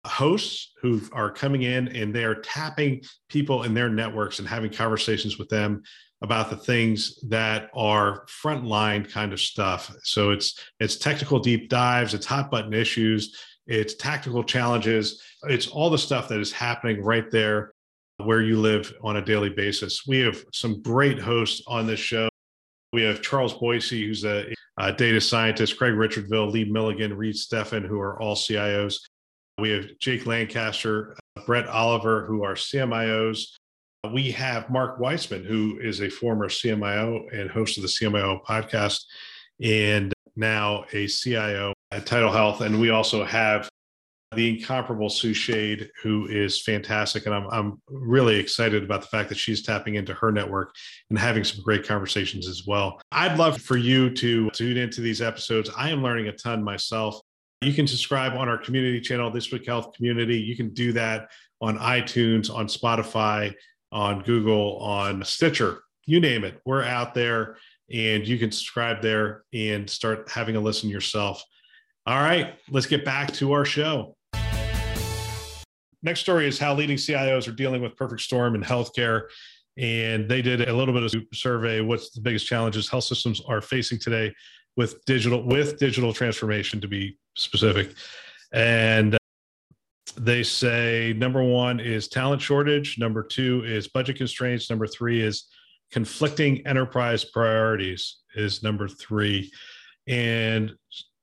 hosts 0.04 0.72
who 0.82 1.00
are 1.12 1.30
coming 1.30 1.62
in 1.62 1.88
and 1.88 2.14
they're 2.14 2.40
tapping 2.40 3.02
people 3.28 3.62
in 3.62 3.72
their 3.72 3.88
networks 3.88 4.40
and 4.40 4.48
having 4.48 4.72
conversations 4.72 5.38
with 5.38 5.48
them 5.48 5.82
about 6.22 6.50
the 6.50 6.56
things 6.56 7.18
that 7.28 7.70
are 7.74 8.26
frontline 8.26 9.08
kind 9.08 9.32
of 9.32 9.40
stuff. 9.40 9.94
So 10.02 10.30
it's 10.30 10.58
it's 10.80 10.96
technical 10.96 11.38
deep 11.38 11.68
dives, 11.68 12.14
it's 12.14 12.26
hot 12.26 12.50
button 12.50 12.74
issues, 12.74 13.36
it's 13.66 13.94
tactical 13.94 14.44
challenges, 14.44 15.22
it's 15.44 15.68
all 15.68 15.90
the 15.90 15.98
stuff 15.98 16.28
that 16.28 16.40
is 16.40 16.52
happening 16.52 17.02
right 17.02 17.30
there 17.30 17.72
where 18.18 18.42
you 18.42 18.60
live 18.60 18.92
on 19.02 19.16
a 19.16 19.24
daily 19.24 19.50
basis. 19.50 20.06
We 20.06 20.20
have 20.20 20.44
some 20.52 20.80
great 20.82 21.18
hosts 21.18 21.62
on 21.66 21.86
this 21.86 22.00
show. 22.00 22.28
We 22.92 23.02
have 23.02 23.22
Charles 23.22 23.54
Boicey, 23.54 24.06
who's 24.06 24.24
a, 24.24 24.54
a 24.78 24.92
data 24.92 25.20
scientist, 25.20 25.78
Craig 25.78 25.94
Richardville, 25.94 26.50
Lee 26.50 26.64
Milligan, 26.64 27.16
Reid 27.16 27.36
Stephan, 27.36 27.84
who 27.84 27.98
are 28.00 28.20
all 28.20 28.36
CIOs. 28.36 28.96
We 29.58 29.70
have 29.70 29.98
Jake 29.98 30.26
Lancaster, 30.26 31.16
uh, 31.36 31.42
Brett 31.46 31.68
Oliver, 31.68 32.26
who 32.26 32.44
are 32.44 32.54
CMIOs. 32.54 33.46
We 34.12 34.30
have 34.32 34.68
Mark 34.68 34.98
Weisman, 34.98 35.44
who 35.44 35.78
is 35.80 36.00
a 36.02 36.10
former 36.10 36.48
CMIO 36.48 37.32
and 37.32 37.50
host 37.50 37.78
of 37.78 37.82
the 37.82 37.88
CMIO 37.88 38.44
podcast, 38.44 39.04
and 39.62 40.12
now 40.36 40.84
a 40.92 41.06
CIO 41.06 41.72
at 41.92 42.04
TidalHealth. 42.04 42.60
And 42.60 42.80
we 42.80 42.90
also 42.90 43.24
have 43.24 43.68
the 44.34 44.58
incomparable 44.58 45.08
Sue 45.08 45.32
Schade, 45.32 45.88
who 46.02 46.26
is 46.26 46.62
fantastic. 46.62 47.26
And 47.26 47.34
I'm, 47.34 47.46
I'm 47.50 47.82
really 47.88 48.36
excited 48.38 48.82
about 48.82 49.00
the 49.02 49.08
fact 49.08 49.28
that 49.28 49.38
she's 49.38 49.62
tapping 49.62 49.94
into 49.96 50.14
her 50.14 50.32
network 50.32 50.74
and 51.10 51.18
having 51.18 51.44
some 51.44 51.62
great 51.62 51.86
conversations 51.86 52.48
as 52.48 52.66
well. 52.66 53.00
I'd 53.12 53.38
love 53.38 53.60
for 53.60 53.76
you 53.76 54.10
to 54.10 54.50
tune 54.50 54.76
into 54.76 55.00
these 55.00 55.22
episodes. 55.22 55.70
I 55.76 55.90
am 55.90 56.02
learning 56.02 56.28
a 56.28 56.32
ton 56.32 56.62
myself. 56.62 57.20
You 57.60 57.72
can 57.72 57.86
subscribe 57.86 58.32
on 58.32 58.48
our 58.48 58.58
community 58.58 59.00
channel, 59.00 59.30
This 59.30 59.52
Week 59.52 59.66
Health 59.66 59.92
Community. 59.94 60.38
You 60.38 60.56
can 60.56 60.70
do 60.74 60.92
that 60.92 61.30
on 61.60 61.78
iTunes, 61.78 62.52
on 62.52 62.66
Spotify, 62.66 63.54
on 63.92 64.22
Google, 64.22 64.78
on 64.78 65.22
Stitcher, 65.24 65.82
you 66.06 66.20
name 66.20 66.44
it. 66.44 66.60
We're 66.64 66.82
out 66.82 67.14
there 67.14 67.56
and 67.92 68.26
you 68.26 68.38
can 68.38 68.50
subscribe 68.50 69.02
there 69.02 69.44
and 69.52 69.88
start 69.88 70.28
having 70.30 70.56
a 70.56 70.60
listen 70.60 70.88
yourself. 70.88 71.42
All 72.06 72.18
right, 72.18 72.54
let's 72.70 72.86
get 72.86 73.04
back 73.04 73.32
to 73.34 73.52
our 73.52 73.64
show 73.64 74.16
next 76.02 76.20
story 76.20 76.46
is 76.46 76.58
how 76.58 76.74
leading 76.74 76.96
CIOs 76.96 77.48
are 77.48 77.52
dealing 77.52 77.82
with 77.82 77.96
perfect 77.96 78.20
storm 78.22 78.54
in 78.54 78.62
healthcare. 78.62 79.22
And 79.78 80.28
they 80.28 80.42
did 80.42 80.68
a 80.68 80.74
little 80.74 80.92
bit 80.92 81.02
of 81.02 81.14
survey. 81.32 81.80
What's 81.80 82.10
the 82.10 82.20
biggest 82.20 82.46
challenges 82.46 82.90
health 82.90 83.04
systems 83.04 83.40
are 83.48 83.62
facing 83.62 83.98
today 83.98 84.34
with 84.76 85.04
digital 85.04 85.42
with 85.42 85.78
digital 85.78 86.12
transformation, 86.12 86.80
to 86.80 86.88
be 86.88 87.18
specific. 87.36 87.94
And 88.52 89.14
uh, 89.14 89.18
they 90.16 90.42
say 90.42 91.14
number 91.16 91.42
one 91.42 91.80
is 91.80 92.08
talent 92.08 92.42
shortage. 92.42 92.98
Number 92.98 93.22
two 93.22 93.64
is 93.64 93.88
budget 93.88 94.16
constraints. 94.16 94.68
Number 94.68 94.86
three 94.86 95.22
is 95.22 95.46
conflicting 95.90 96.66
enterprise 96.66 97.24
priorities. 97.24 98.18
Is 98.34 98.62
number 98.62 98.88
three, 98.88 99.52
and 100.06 100.74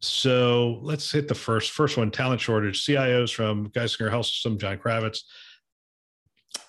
so 0.02 0.80
let's 0.82 1.12
hit 1.12 1.28
the 1.28 1.36
first 1.36 1.72
first 1.72 1.98
one: 1.98 2.12
talent 2.12 2.42
shortage. 2.42 2.86
CIOs 2.86 3.34
from 3.34 3.70
Geisinger 3.70 4.10
Health 4.10 4.28
System, 4.28 4.58
John 4.58 4.78
Kravitz, 4.78 5.20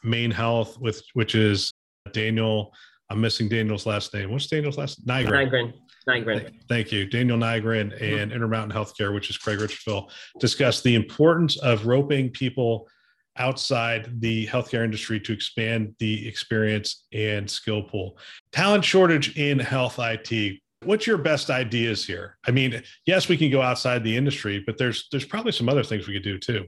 Maine 0.02 0.30
Health, 0.30 0.78
with 0.80 1.02
which 1.14 1.34
is 1.34 1.72
Daniel. 2.12 2.72
I'm 3.08 3.20
missing 3.20 3.48
Daniel's 3.48 3.86
last 3.86 4.14
name. 4.14 4.30
What's 4.30 4.46
Daniel's 4.46 4.78
last 4.78 5.04
name? 5.06 5.26
Nigrin. 5.26 5.50
Nigrin. 5.50 5.74
Nigrin. 6.08 6.54
Thank 6.68 6.92
you. 6.92 7.06
Daniel 7.06 7.38
mm-hmm. 7.38 7.92
and 8.02 8.32
Intermountain 8.32 8.76
Healthcare, 8.76 9.12
which 9.12 9.30
is 9.30 9.36
Craig 9.36 9.58
Richardville, 9.58 10.10
discussed 10.38 10.84
the 10.84 10.94
importance 10.94 11.56
of 11.58 11.86
roping 11.86 12.30
people 12.30 12.88
outside 13.36 14.20
the 14.20 14.46
healthcare 14.46 14.84
industry 14.84 15.18
to 15.20 15.32
expand 15.32 15.94
the 15.98 16.26
experience 16.26 17.06
and 17.12 17.50
skill 17.50 17.82
pool. 17.82 18.18
Talent 18.52 18.84
shortage 18.84 19.36
in 19.36 19.58
health 19.58 19.98
IT. 19.98 20.60
What's 20.82 21.06
your 21.06 21.18
best 21.18 21.50
ideas 21.50 22.06
here? 22.06 22.38
I 22.46 22.50
mean, 22.52 22.82
yes, 23.04 23.28
we 23.28 23.36
can 23.36 23.50
go 23.50 23.60
outside 23.60 24.02
the 24.02 24.16
industry, 24.16 24.62
but 24.64 24.78
there's 24.78 25.08
there's 25.10 25.24
probably 25.24 25.52
some 25.52 25.68
other 25.68 25.82
things 25.82 26.06
we 26.06 26.14
could 26.14 26.22
do 26.22 26.38
too. 26.38 26.66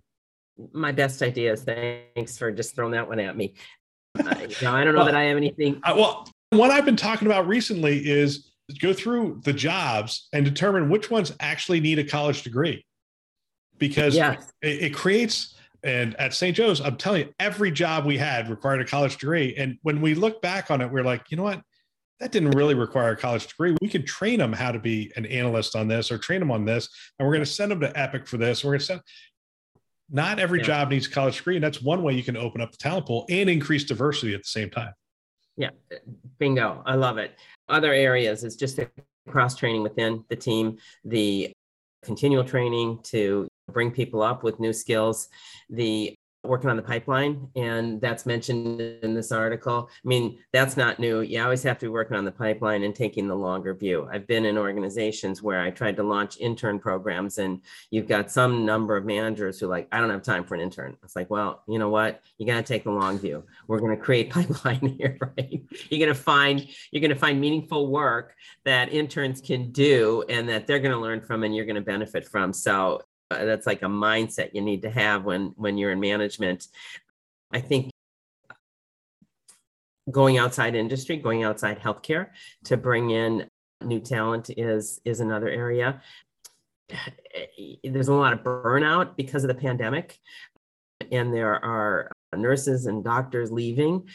My 0.72 0.92
best 0.92 1.22
ideas. 1.22 1.64
Thanks 1.64 2.36
for 2.36 2.52
just 2.52 2.76
throwing 2.76 2.92
that 2.92 3.08
one 3.08 3.18
at 3.18 3.36
me. 3.36 3.54
Uh, 4.18 4.24
I, 4.26 4.80
I 4.80 4.84
don't 4.84 4.92
know 4.92 4.98
well, 4.98 5.06
that 5.06 5.14
I 5.14 5.24
have 5.24 5.38
anything. 5.38 5.80
I, 5.82 5.94
well, 5.94 6.28
what 6.50 6.70
I've 6.70 6.84
been 6.84 6.96
talking 6.96 7.26
about 7.26 7.46
recently 7.46 7.98
is 7.98 8.52
go 8.80 8.92
through 8.92 9.40
the 9.44 9.52
jobs 9.52 10.28
and 10.32 10.44
determine 10.44 10.90
which 10.90 11.10
ones 11.10 11.32
actually 11.40 11.80
need 11.80 11.98
a 11.98 12.04
college 12.04 12.42
degree 12.42 12.84
because 13.78 14.14
yes. 14.14 14.52
it, 14.60 14.82
it 14.82 14.94
creates 14.94 15.54
and 15.84 16.14
at 16.20 16.32
St. 16.32 16.56
Joe's, 16.56 16.80
I'm 16.80 16.96
telling 16.96 17.26
you, 17.26 17.34
every 17.40 17.70
job 17.72 18.04
we 18.04 18.16
had 18.16 18.48
required 18.48 18.80
a 18.80 18.84
college 18.84 19.16
degree. 19.16 19.54
And 19.56 19.78
when 19.82 20.00
we 20.00 20.14
look 20.14 20.40
back 20.40 20.70
on 20.70 20.80
it, 20.80 20.90
we're 20.90 21.02
like, 21.02 21.30
you 21.30 21.36
know 21.36 21.42
what? 21.42 21.62
That 22.22 22.30
didn't 22.30 22.52
really 22.52 22.76
require 22.76 23.10
a 23.10 23.16
college 23.16 23.48
degree. 23.48 23.74
We 23.80 23.88
could 23.88 24.06
train 24.06 24.38
them 24.38 24.52
how 24.52 24.70
to 24.70 24.78
be 24.78 25.12
an 25.16 25.26
analyst 25.26 25.74
on 25.74 25.88
this 25.88 26.12
or 26.12 26.18
train 26.18 26.38
them 26.38 26.52
on 26.52 26.64
this. 26.64 26.88
And 27.18 27.26
we're 27.26 27.34
going 27.34 27.44
to 27.44 27.50
send 27.50 27.72
them 27.72 27.80
to 27.80 27.98
Epic 27.98 28.28
for 28.28 28.36
this. 28.36 28.62
We're 28.62 28.70
going 28.70 28.78
to 28.78 28.84
send, 28.84 29.00
not 30.08 30.38
every 30.38 30.60
yeah. 30.60 30.66
job 30.66 30.90
needs 30.90 31.08
a 31.08 31.10
college 31.10 31.38
degree. 31.38 31.56
And 31.56 31.64
that's 31.64 31.82
one 31.82 32.04
way 32.04 32.12
you 32.12 32.22
can 32.22 32.36
open 32.36 32.60
up 32.60 32.70
the 32.70 32.76
talent 32.76 33.06
pool 33.06 33.26
and 33.28 33.50
increase 33.50 33.82
diversity 33.82 34.34
at 34.34 34.42
the 34.42 34.48
same 34.48 34.70
time. 34.70 34.92
Yeah, 35.56 35.70
bingo. 36.38 36.84
I 36.86 36.94
love 36.94 37.18
it. 37.18 37.40
Other 37.68 37.92
areas 37.92 38.44
is 38.44 38.54
just 38.54 38.76
the 38.76 38.88
cross 39.28 39.56
training 39.56 39.82
within 39.82 40.24
the 40.28 40.36
team, 40.36 40.78
the 41.04 41.52
continual 42.04 42.44
training 42.44 43.00
to 43.02 43.48
bring 43.72 43.90
people 43.90 44.22
up 44.22 44.44
with 44.44 44.60
new 44.60 44.72
skills, 44.72 45.28
the 45.70 46.14
working 46.44 46.68
on 46.68 46.76
the 46.76 46.82
pipeline 46.82 47.48
and 47.54 48.00
that's 48.00 48.26
mentioned 48.26 48.80
in 48.80 49.14
this 49.14 49.30
article. 49.30 49.88
I 49.92 50.08
mean 50.08 50.38
that's 50.52 50.76
not 50.76 50.98
new. 50.98 51.20
You 51.20 51.42
always 51.42 51.62
have 51.62 51.78
to 51.78 51.86
be 51.86 51.90
working 51.90 52.16
on 52.16 52.24
the 52.24 52.32
pipeline 52.32 52.82
and 52.82 52.94
taking 52.94 53.28
the 53.28 53.34
longer 53.34 53.74
view. 53.74 54.08
I've 54.10 54.26
been 54.26 54.44
in 54.44 54.58
organizations 54.58 55.42
where 55.42 55.60
i 55.60 55.70
tried 55.70 55.96
to 55.96 56.02
launch 56.02 56.38
intern 56.38 56.78
programs 56.80 57.38
and 57.38 57.60
you've 57.90 58.08
got 58.08 58.30
some 58.30 58.64
number 58.64 58.96
of 58.96 59.04
managers 59.04 59.60
who 59.60 59.68
like 59.68 59.86
i 59.92 60.00
don't 60.00 60.10
have 60.10 60.22
time 60.22 60.44
for 60.44 60.54
an 60.54 60.60
intern. 60.60 60.96
It's 61.04 61.14
like 61.14 61.30
well 61.30 61.62
you 61.68 61.78
know 61.78 61.90
what? 61.90 62.22
You 62.38 62.46
got 62.46 62.56
to 62.56 62.62
take 62.62 62.84
the 62.84 62.90
long 62.90 63.18
view. 63.18 63.44
We're 63.68 63.80
going 63.80 63.96
to 63.96 64.02
create 64.02 64.30
pipeline 64.30 64.96
here 64.98 65.18
right? 65.38 65.62
You're 65.90 65.98
going 65.98 66.08
to 66.08 66.20
find 66.20 66.66
you're 66.90 67.00
going 67.00 67.10
to 67.10 67.16
find 67.16 67.40
meaningful 67.40 67.88
work 67.88 68.34
that 68.64 68.92
interns 68.92 69.40
can 69.40 69.70
do 69.70 70.24
and 70.28 70.48
that 70.48 70.66
they're 70.66 70.80
going 70.80 70.92
to 70.92 70.98
learn 70.98 71.20
from 71.20 71.44
and 71.44 71.54
you're 71.54 71.66
going 71.66 71.76
to 71.76 71.82
benefit 71.82 72.26
from. 72.26 72.52
So 72.52 73.02
Uh, 73.32 73.44
that's 73.44 73.66
like 73.66 73.82
a 73.82 73.86
mindset 73.86 74.50
you 74.54 74.60
need 74.60 74.82
to 74.82 74.90
have 74.90 75.24
when 75.24 75.52
when 75.56 75.78
you're 75.78 75.92
in 75.92 76.00
management. 76.00 76.68
I 77.50 77.60
think 77.60 77.90
going 80.10 80.38
outside 80.38 80.74
industry 80.74 81.16
going 81.16 81.44
outside 81.44 81.78
healthcare 81.78 82.28
to 82.64 82.76
bring 82.76 83.10
in 83.10 83.48
new 83.84 84.00
talent 84.00 84.50
is 84.50 85.00
is 85.04 85.20
another 85.20 85.48
area. 85.48 86.02
There's 87.84 88.08
a 88.08 88.14
lot 88.14 88.32
of 88.32 88.40
burnout 88.40 89.16
because 89.16 89.44
of 89.44 89.48
the 89.48 89.54
pandemic 89.54 90.18
and 91.10 91.32
there 91.32 91.62
are 91.64 92.10
nurses 92.36 92.86
and 92.86 93.02
doctors 93.02 93.50
leaving. 93.50 94.08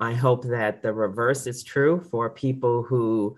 I 0.00 0.14
hope 0.14 0.44
that 0.44 0.82
the 0.82 0.92
reverse 0.92 1.46
is 1.46 1.62
true 1.62 2.00
for 2.10 2.30
people 2.30 2.82
who 2.82 3.36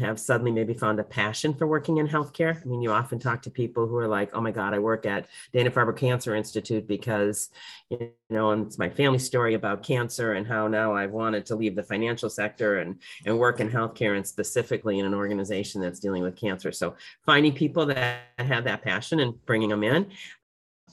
have 0.00 0.18
suddenly 0.18 0.50
maybe 0.50 0.74
found 0.74 0.98
a 0.98 1.04
passion 1.04 1.54
for 1.54 1.66
working 1.66 1.98
in 1.98 2.08
healthcare. 2.08 2.60
I 2.60 2.64
mean, 2.64 2.82
you 2.82 2.90
often 2.92 3.18
talk 3.18 3.42
to 3.42 3.50
people 3.50 3.86
who 3.86 3.96
are 3.96 4.08
like, 4.08 4.30
oh 4.34 4.40
my 4.40 4.50
God, 4.50 4.74
I 4.74 4.78
work 4.78 5.06
at 5.06 5.26
Dana 5.52 5.70
Farber 5.70 5.96
Cancer 5.96 6.34
Institute 6.34 6.88
because, 6.88 7.50
you 7.88 8.10
know, 8.28 8.50
and 8.50 8.66
it's 8.66 8.78
my 8.78 8.90
family 8.90 9.18
story 9.18 9.54
about 9.54 9.82
cancer 9.82 10.32
and 10.32 10.46
how 10.46 10.68
now 10.68 10.94
I've 10.94 11.12
wanted 11.12 11.46
to 11.46 11.56
leave 11.56 11.76
the 11.76 11.82
financial 11.82 12.28
sector 12.28 12.78
and, 12.78 13.00
and 13.24 13.38
work 13.38 13.60
in 13.60 13.70
healthcare 13.70 14.16
and 14.16 14.26
specifically 14.26 14.98
in 14.98 15.06
an 15.06 15.14
organization 15.14 15.80
that's 15.80 16.00
dealing 16.00 16.22
with 16.22 16.36
cancer. 16.36 16.72
So 16.72 16.96
finding 17.24 17.52
people 17.52 17.86
that 17.86 18.20
have 18.38 18.64
that 18.64 18.82
passion 18.82 19.20
and 19.20 19.44
bringing 19.46 19.68
them 19.68 19.84
in. 19.84 20.10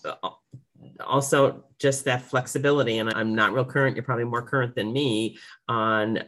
Uh, 0.05 0.29
also, 1.05 1.63
just 1.79 2.05
that 2.05 2.21
flexibility. 2.21 2.99
And 2.99 3.13
I'm 3.13 3.35
not 3.35 3.53
real 3.53 3.65
current, 3.65 3.95
you're 3.95 4.03
probably 4.03 4.25
more 4.25 4.41
current 4.41 4.75
than 4.75 4.93
me 4.93 5.37
on 5.67 6.19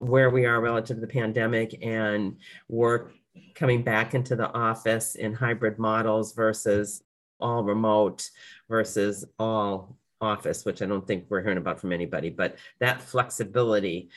where 0.00 0.30
we 0.30 0.46
are 0.46 0.60
relative 0.60 0.96
to 0.96 1.00
the 1.00 1.06
pandemic 1.06 1.78
and 1.82 2.36
work 2.68 3.12
coming 3.54 3.82
back 3.82 4.14
into 4.14 4.34
the 4.34 4.52
office 4.52 5.14
in 5.14 5.32
hybrid 5.32 5.78
models 5.78 6.32
versus 6.32 7.02
all 7.38 7.62
remote 7.62 8.28
versus 8.68 9.24
all 9.38 9.96
office, 10.20 10.64
which 10.64 10.82
I 10.82 10.86
don't 10.86 11.06
think 11.06 11.26
we're 11.28 11.42
hearing 11.42 11.58
about 11.58 11.80
from 11.80 11.92
anybody, 11.92 12.30
but 12.30 12.56
that 12.80 13.02
flexibility 13.02 14.10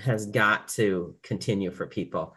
has 0.00 0.26
got 0.26 0.68
to 0.68 1.16
continue 1.22 1.70
for 1.70 1.86
people 1.86 2.34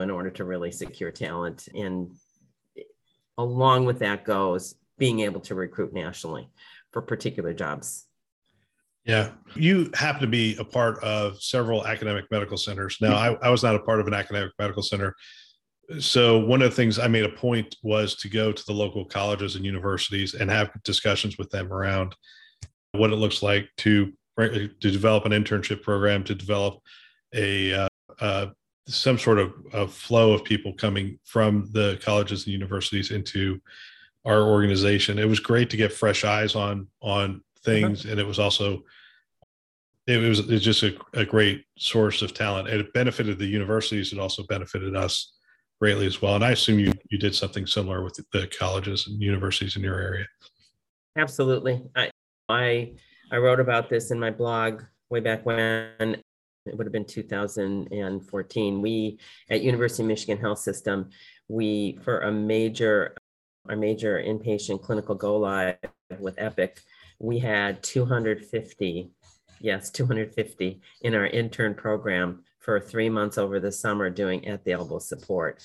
in 0.00 0.10
order 0.10 0.30
to 0.30 0.44
really 0.44 0.72
secure 0.72 1.10
talent. 1.10 1.68
And 1.74 2.12
along 3.38 3.84
with 3.84 4.00
that 4.00 4.24
goes 4.24 4.74
being 4.98 5.20
able 5.20 5.40
to 5.42 5.54
recruit 5.54 5.92
nationally 5.92 6.48
for 6.92 7.02
particular 7.02 7.52
jobs. 7.52 8.05
Yeah. 9.06 9.30
You 9.54 9.88
happen 9.94 10.20
to 10.20 10.26
be 10.26 10.56
a 10.56 10.64
part 10.64 11.02
of 11.02 11.40
several 11.40 11.86
academic 11.86 12.24
medical 12.30 12.56
centers. 12.56 12.98
Now, 13.00 13.14
I, 13.14 13.34
I, 13.34 13.50
was 13.50 13.62
not 13.62 13.76
a 13.76 13.78
part 13.78 14.00
of 14.00 14.08
an 14.08 14.14
academic 14.14 14.52
medical 14.58 14.82
center. 14.82 15.14
So, 16.00 16.40
one 16.40 16.60
of 16.60 16.70
the 16.70 16.76
things 16.76 16.98
I 16.98 17.06
made 17.06 17.24
a 17.24 17.28
point 17.28 17.76
was 17.84 18.16
to 18.16 18.28
go 18.28 18.50
to 18.50 18.66
the 18.66 18.72
local 18.72 19.04
colleges 19.04 19.54
and 19.54 19.64
universities 19.64 20.34
and 20.34 20.50
have 20.50 20.72
discussions 20.82 21.38
with 21.38 21.48
them 21.50 21.72
around 21.72 22.16
what 22.92 23.12
it 23.12 23.16
looks 23.16 23.44
like 23.44 23.68
to, 23.78 24.12
to 24.38 24.68
develop 24.80 25.24
an 25.24 25.32
internship 25.32 25.82
program, 25.82 26.24
to 26.24 26.34
develop 26.34 26.80
a 27.32 27.72
uh, 27.72 27.88
uh, 28.20 28.46
some 28.88 29.18
sort 29.18 29.38
of, 29.38 29.52
of 29.72 29.94
flow 29.94 30.32
of 30.32 30.42
people 30.42 30.72
coming 30.72 31.18
from 31.24 31.68
the 31.72 31.98
colleges 32.02 32.44
and 32.44 32.52
universities 32.52 33.12
into 33.12 33.60
our 34.24 34.42
organization. 34.42 35.18
It 35.18 35.28
was 35.28 35.38
great 35.38 35.70
to 35.70 35.76
get 35.76 35.92
fresh 35.92 36.24
eyes 36.24 36.56
on 36.56 36.88
on 37.00 37.42
things, 37.66 38.04
and 38.06 38.18
it 38.18 38.26
was 38.26 38.38
also 38.38 38.82
it 40.06 40.18
was, 40.18 40.38
it 40.38 40.48
was 40.48 40.62
just 40.62 40.82
a, 40.84 40.96
a 41.14 41.24
great 41.24 41.64
source 41.76 42.22
of 42.22 42.32
talent. 42.32 42.68
It 42.68 42.92
benefited 42.92 43.38
the 43.38 43.46
universities. 43.46 44.12
It 44.12 44.20
also 44.20 44.44
benefited 44.44 44.94
us 44.94 45.32
greatly 45.80 46.06
as 46.06 46.22
well. 46.22 46.36
And 46.36 46.44
I 46.44 46.52
assume 46.52 46.78
you 46.78 46.92
you 47.10 47.18
did 47.18 47.34
something 47.34 47.66
similar 47.66 48.02
with 48.02 48.18
the 48.32 48.46
colleges 48.58 49.06
and 49.06 49.20
universities 49.20 49.76
in 49.76 49.82
your 49.82 49.98
area. 49.98 50.26
Absolutely. 51.18 51.82
I 51.94 52.10
I 52.48 52.92
I 53.32 53.38
wrote 53.38 53.60
about 53.60 53.90
this 53.90 54.10
in 54.10 54.20
my 54.20 54.30
blog 54.30 54.82
way 55.10 55.20
back 55.20 55.44
when 55.44 56.22
it 56.66 56.76
would 56.76 56.86
have 56.86 56.92
been 56.92 57.04
2014. 57.04 58.82
We 58.82 59.18
at 59.50 59.62
University 59.62 60.02
of 60.02 60.08
Michigan 60.08 60.38
Health 60.38 60.58
System, 60.58 61.10
we 61.48 61.98
for 62.02 62.20
a 62.20 62.32
major 62.32 63.16
a 63.68 63.76
major 63.76 64.22
inpatient 64.22 64.82
clinical 64.82 65.14
go 65.14 65.38
live 65.38 65.76
with 66.20 66.36
Epic, 66.38 66.80
we 67.18 67.38
had 67.38 67.82
250 67.82 69.10
yes, 69.60 69.90
250 69.90 70.80
in 71.02 71.14
our 71.14 71.26
intern 71.26 71.74
program 71.74 72.42
for 72.58 72.80
three 72.80 73.08
months 73.08 73.38
over 73.38 73.60
the 73.60 73.72
summer 73.72 74.10
doing 74.10 74.46
at 74.46 74.64
the 74.64 74.72
elbow 74.72 74.98
support. 74.98 75.62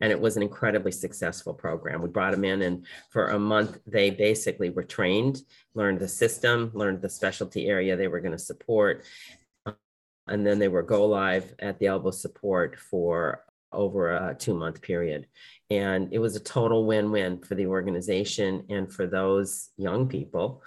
And 0.00 0.12
it 0.12 0.20
was 0.20 0.36
an 0.36 0.42
incredibly 0.42 0.92
successful 0.92 1.54
program. 1.54 2.02
We 2.02 2.08
brought 2.08 2.32
them 2.32 2.44
in, 2.44 2.62
and 2.62 2.86
for 3.10 3.28
a 3.28 3.38
month, 3.38 3.78
they 3.86 4.10
basically 4.10 4.70
were 4.70 4.84
trained, 4.84 5.42
learned 5.74 5.98
the 5.98 6.08
system, 6.08 6.70
learned 6.74 7.02
the 7.02 7.10
specialty 7.10 7.66
area 7.66 7.96
they 7.96 8.08
were 8.08 8.20
going 8.20 8.32
to 8.32 8.38
support. 8.38 9.04
And 10.28 10.46
then 10.46 10.58
they 10.58 10.68
were 10.68 10.82
go 10.82 11.06
live 11.06 11.54
at 11.58 11.78
the 11.78 11.86
elbow 11.86 12.10
support 12.10 12.78
for 12.78 13.44
over 13.72 14.10
a 14.10 14.34
two 14.38 14.54
month 14.54 14.82
period. 14.82 15.26
And 15.70 16.12
it 16.12 16.18
was 16.18 16.36
a 16.36 16.40
total 16.40 16.86
win 16.86 17.10
win 17.10 17.38
for 17.38 17.54
the 17.54 17.66
organization 17.66 18.64
and 18.70 18.92
for 18.92 19.06
those 19.06 19.70
young 19.76 20.08
people 20.08 20.62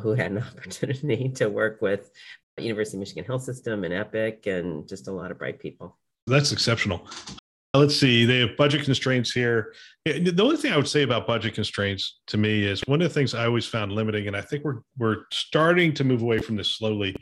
who 0.00 0.14
had 0.14 0.32
an 0.32 0.38
opportunity 0.58 1.28
to 1.36 1.48
work 1.48 1.82
with 1.82 2.10
University 2.58 2.96
of 2.96 3.00
Michigan 3.00 3.24
Health 3.24 3.42
System 3.42 3.84
and 3.84 3.94
Epic 3.94 4.46
and 4.46 4.88
just 4.88 5.08
a 5.08 5.12
lot 5.12 5.30
of 5.30 5.38
bright 5.38 5.58
people. 5.58 5.98
That's 6.26 6.52
exceptional. 6.52 7.08
Let's 7.74 7.98
see, 7.98 8.26
they 8.26 8.40
have 8.40 8.56
budget 8.58 8.84
constraints 8.84 9.32
here. 9.32 9.72
The 10.04 10.38
only 10.42 10.58
thing 10.58 10.72
I 10.72 10.76
would 10.76 10.88
say 10.88 11.04
about 11.04 11.26
budget 11.26 11.54
constraints 11.54 12.20
to 12.26 12.36
me 12.36 12.66
is 12.66 12.82
one 12.82 13.00
of 13.00 13.08
the 13.08 13.14
things 13.14 13.34
I 13.34 13.46
always 13.46 13.66
found 13.66 13.92
limiting, 13.92 14.26
and 14.26 14.36
I 14.36 14.42
think 14.42 14.62
we're 14.62 14.80
we're 14.98 15.24
starting 15.32 15.94
to 15.94 16.04
move 16.04 16.20
away 16.20 16.38
from 16.38 16.56
this 16.56 16.68
slowly, 16.68 17.16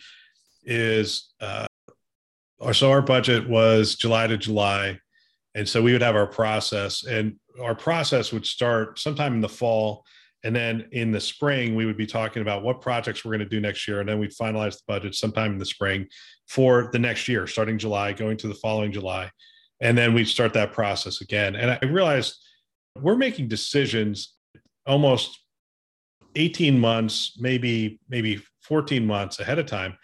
is 0.64 1.32
uh, 1.40 1.66
so 2.72 2.90
our 2.90 3.02
budget 3.02 3.48
was 3.48 3.94
July 3.94 4.26
to 4.26 4.36
July, 4.36 4.98
and 5.54 5.68
so 5.68 5.82
we 5.82 5.92
would 5.92 6.02
have 6.02 6.16
our 6.16 6.26
process, 6.26 7.04
and 7.04 7.36
our 7.62 7.74
process 7.74 8.32
would 8.32 8.46
start 8.46 8.98
sometime 8.98 9.34
in 9.34 9.40
the 9.40 9.48
fall 9.48 10.04
and 10.42 10.56
then 10.56 10.88
in 10.92 11.12
the 11.12 11.20
spring, 11.20 11.74
we 11.74 11.84
would 11.84 11.96
be 11.96 12.06
talking 12.06 12.40
about 12.40 12.62
what 12.62 12.80
projects 12.80 13.24
we're 13.24 13.32
going 13.32 13.40
to 13.40 13.46
do 13.46 13.60
next 13.60 13.86
year. 13.86 14.00
And 14.00 14.08
then 14.08 14.18
we'd 14.18 14.32
finalize 14.32 14.76
the 14.76 14.84
budget 14.86 15.14
sometime 15.14 15.52
in 15.52 15.58
the 15.58 15.66
spring 15.66 16.06
for 16.48 16.88
the 16.92 16.98
next 16.98 17.28
year, 17.28 17.46
starting 17.46 17.78
July, 17.78 18.12
going 18.12 18.36
to 18.38 18.48
the 18.48 18.54
following 18.54 18.92
July. 18.92 19.30
And 19.80 19.96
then 19.96 20.14
we'd 20.14 20.28
start 20.28 20.54
that 20.54 20.72
process 20.72 21.20
again. 21.20 21.56
And 21.56 21.70
I 21.70 21.86
realized 21.86 22.36
we're 22.98 23.16
making 23.16 23.48
decisions 23.48 24.34
almost 24.86 25.38
18 26.36 26.78
months, 26.78 27.36
maybe, 27.38 28.00
maybe 28.08 28.42
14 28.62 29.06
months 29.06 29.40
ahead 29.40 29.58
of 29.58 29.66
time. 29.66 29.96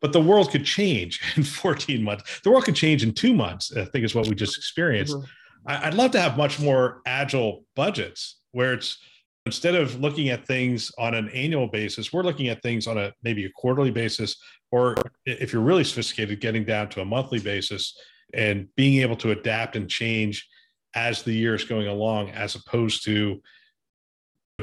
But 0.00 0.12
the 0.12 0.20
world 0.20 0.50
could 0.50 0.64
change 0.64 1.20
in 1.36 1.42
14 1.42 2.02
months. 2.02 2.40
The 2.42 2.50
world 2.50 2.64
could 2.64 2.76
change 2.76 3.02
in 3.02 3.12
two 3.12 3.34
months, 3.34 3.76
I 3.76 3.84
think 3.84 4.04
is 4.04 4.14
what 4.14 4.28
we 4.28 4.34
just 4.34 4.56
experienced. 4.56 5.14
Mm-hmm. 5.14 5.24
I'd 5.66 5.94
love 5.94 6.12
to 6.12 6.20
have 6.20 6.36
much 6.36 6.58
more 6.58 7.02
agile 7.04 7.64
budgets 7.76 8.36
where 8.52 8.72
it's 8.72 8.98
instead 9.44 9.74
of 9.74 10.00
looking 10.00 10.28
at 10.28 10.46
things 10.46 10.92
on 10.98 11.14
an 11.14 11.28
annual 11.30 11.66
basis, 11.66 12.12
we're 12.12 12.22
looking 12.22 12.48
at 12.48 12.62
things 12.62 12.86
on 12.86 12.98
a 12.98 13.12
maybe 13.22 13.44
a 13.44 13.50
quarterly 13.50 13.90
basis, 13.90 14.36
or 14.70 14.94
if 15.24 15.52
you're 15.52 15.62
really 15.62 15.84
sophisticated, 15.84 16.40
getting 16.40 16.64
down 16.64 16.88
to 16.90 17.00
a 17.00 17.04
monthly 17.04 17.38
basis 17.38 17.98
and 18.34 18.68
being 18.76 19.00
able 19.00 19.16
to 19.16 19.30
adapt 19.30 19.74
and 19.74 19.88
change 19.88 20.46
as 20.94 21.22
the 21.22 21.32
year 21.32 21.54
is 21.54 21.64
going 21.64 21.86
along, 21.86 22.30
as 22.30 22.54
opposed 22.54 23.04
to 23.04 23.40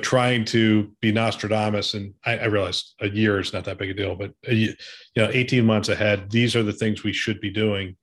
trying 0.02 0.46
to 0.46 0.92
be 1.02 1.12
Nostradamus. 1.12 1.94
And 1.94 2.14
I, 2.26 2.38
I 2.38 2.46
realize 2.46 2.96
a 3.00 3.10
year 3.10 3.40
is 3.40 3.54
not 3.54 3.64
that 3.66 3.78
big 3.78 3.92
a 3.92 3.94
deal, 3.94 4.16
but 4.16 4.34
a, 4.48 4.54
you 4.54 4.76
know, 5.16 5.30
18 5.32 5.66
months 5.66 5.90
ahead, 5.90 6.30
these 6.30 6.56
are 6.56 6.64
the 6.64 6.74
things 6.74 7.04
we 7.04 7.14
should 7.14 7.40
be 7.40 7.50
doing 7.50 7.96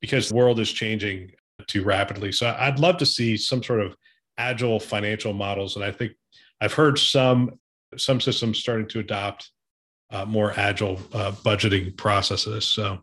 because 0.00 0.28
the 0.28 0.34
world 0.34 0.58
is 0.58 0.72
changing 0.72 1.30
too 1.66 1.84
rapidly. 1.84 2.32
So 2.32 2.54
I'd 2.58 2.78
love 2.78 2.96
to 2.98 3.06
see 3.06 3.36
some 3.36 3.62
sort 3.62 3.80
of 3.80 3.96
agile 4.38 4.80
financial 4.80 5.32
models, 5.32 5.76
and 5.76 5.84
I 5.84 5.92
think 5.92 6.12
I've 6.60 6.72
heard 6.72 6.98
some 6.98 7.58
some 7.96 8.20
systems 8.20 8.58
starting 8.58 8.86
to 8.88 9.00
adopt 9.00 9.50
uh, 10.10 10.24
more 10.24 10.52
agile 10.56 11.00
uh, 11.12 11.32
budgeting 11.32 11.96
processes. 11.96 12.64
So 12.64 13.00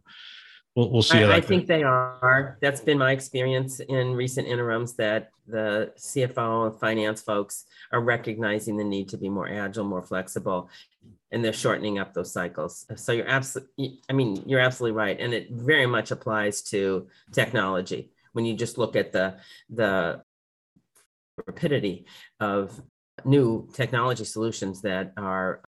we'll, 0.78 0.92
we'll 0.92 1.02
see. 1.02 1.24
I, 1.24 1.38
I 1.38 1.42
think 1.42 1.68
they 1.68 1.84
are. 1.84 2.58
That's 2.62 2.82
been 2.82 3.00
my 3.00 3.12
experience 3.12 3.80
in 3.80 4.14
recent 4.14 4.48
interims 4.48 4.94
that 4.98 5.32
the 5.48 5.92
CFO 5.98 6.68
and 6.70 6.80
finance 6.80 7.22
folks 7.22 7.66
are 7.92 8.00
recognizing 8.02 8.78
the 8.78 8.84
need 8.84 9.10
to 9.10 9.18
be 9.18 9.28
more 9.28 9.50
agile, 9.50 9.84
more 9.84 10.04
flexible, 10.04 10.70
and 11.32 11.44
they're 11.44 11.52
shortening 11.52 11.98
up 11.98 12.14
those 12.14 12.32
cycles. 12.32 12.86
So 12.96 13.12
you're 13.12 13.28
absolutely, 13.28 14.00
I 14.08 14.14
mean, 14.14 14.44
you're 14.46 14.60
absolutely 14.60 14.98
right, 14.98 15.20
and 15.20 15.34
it 15.34 15.50
very 15.52 15.88
much 15.88 16.12
applies 16.12 16.62
to 16.64 17.08
technology. 17.34 18.12
When 18.34 18.46
you 18.46 18.56
just 18.56 18.78
look 18.78 18.96
at 18.96 19.12
the 19.12 19.38
the 19.70 20.22
rapidity 21.46 22.06
of 22.40 22.80
new 23.26 23.68
technology 23.74 24.26
solutions 24.26 24.82
that 24.84 25.14
are 25.18 25.62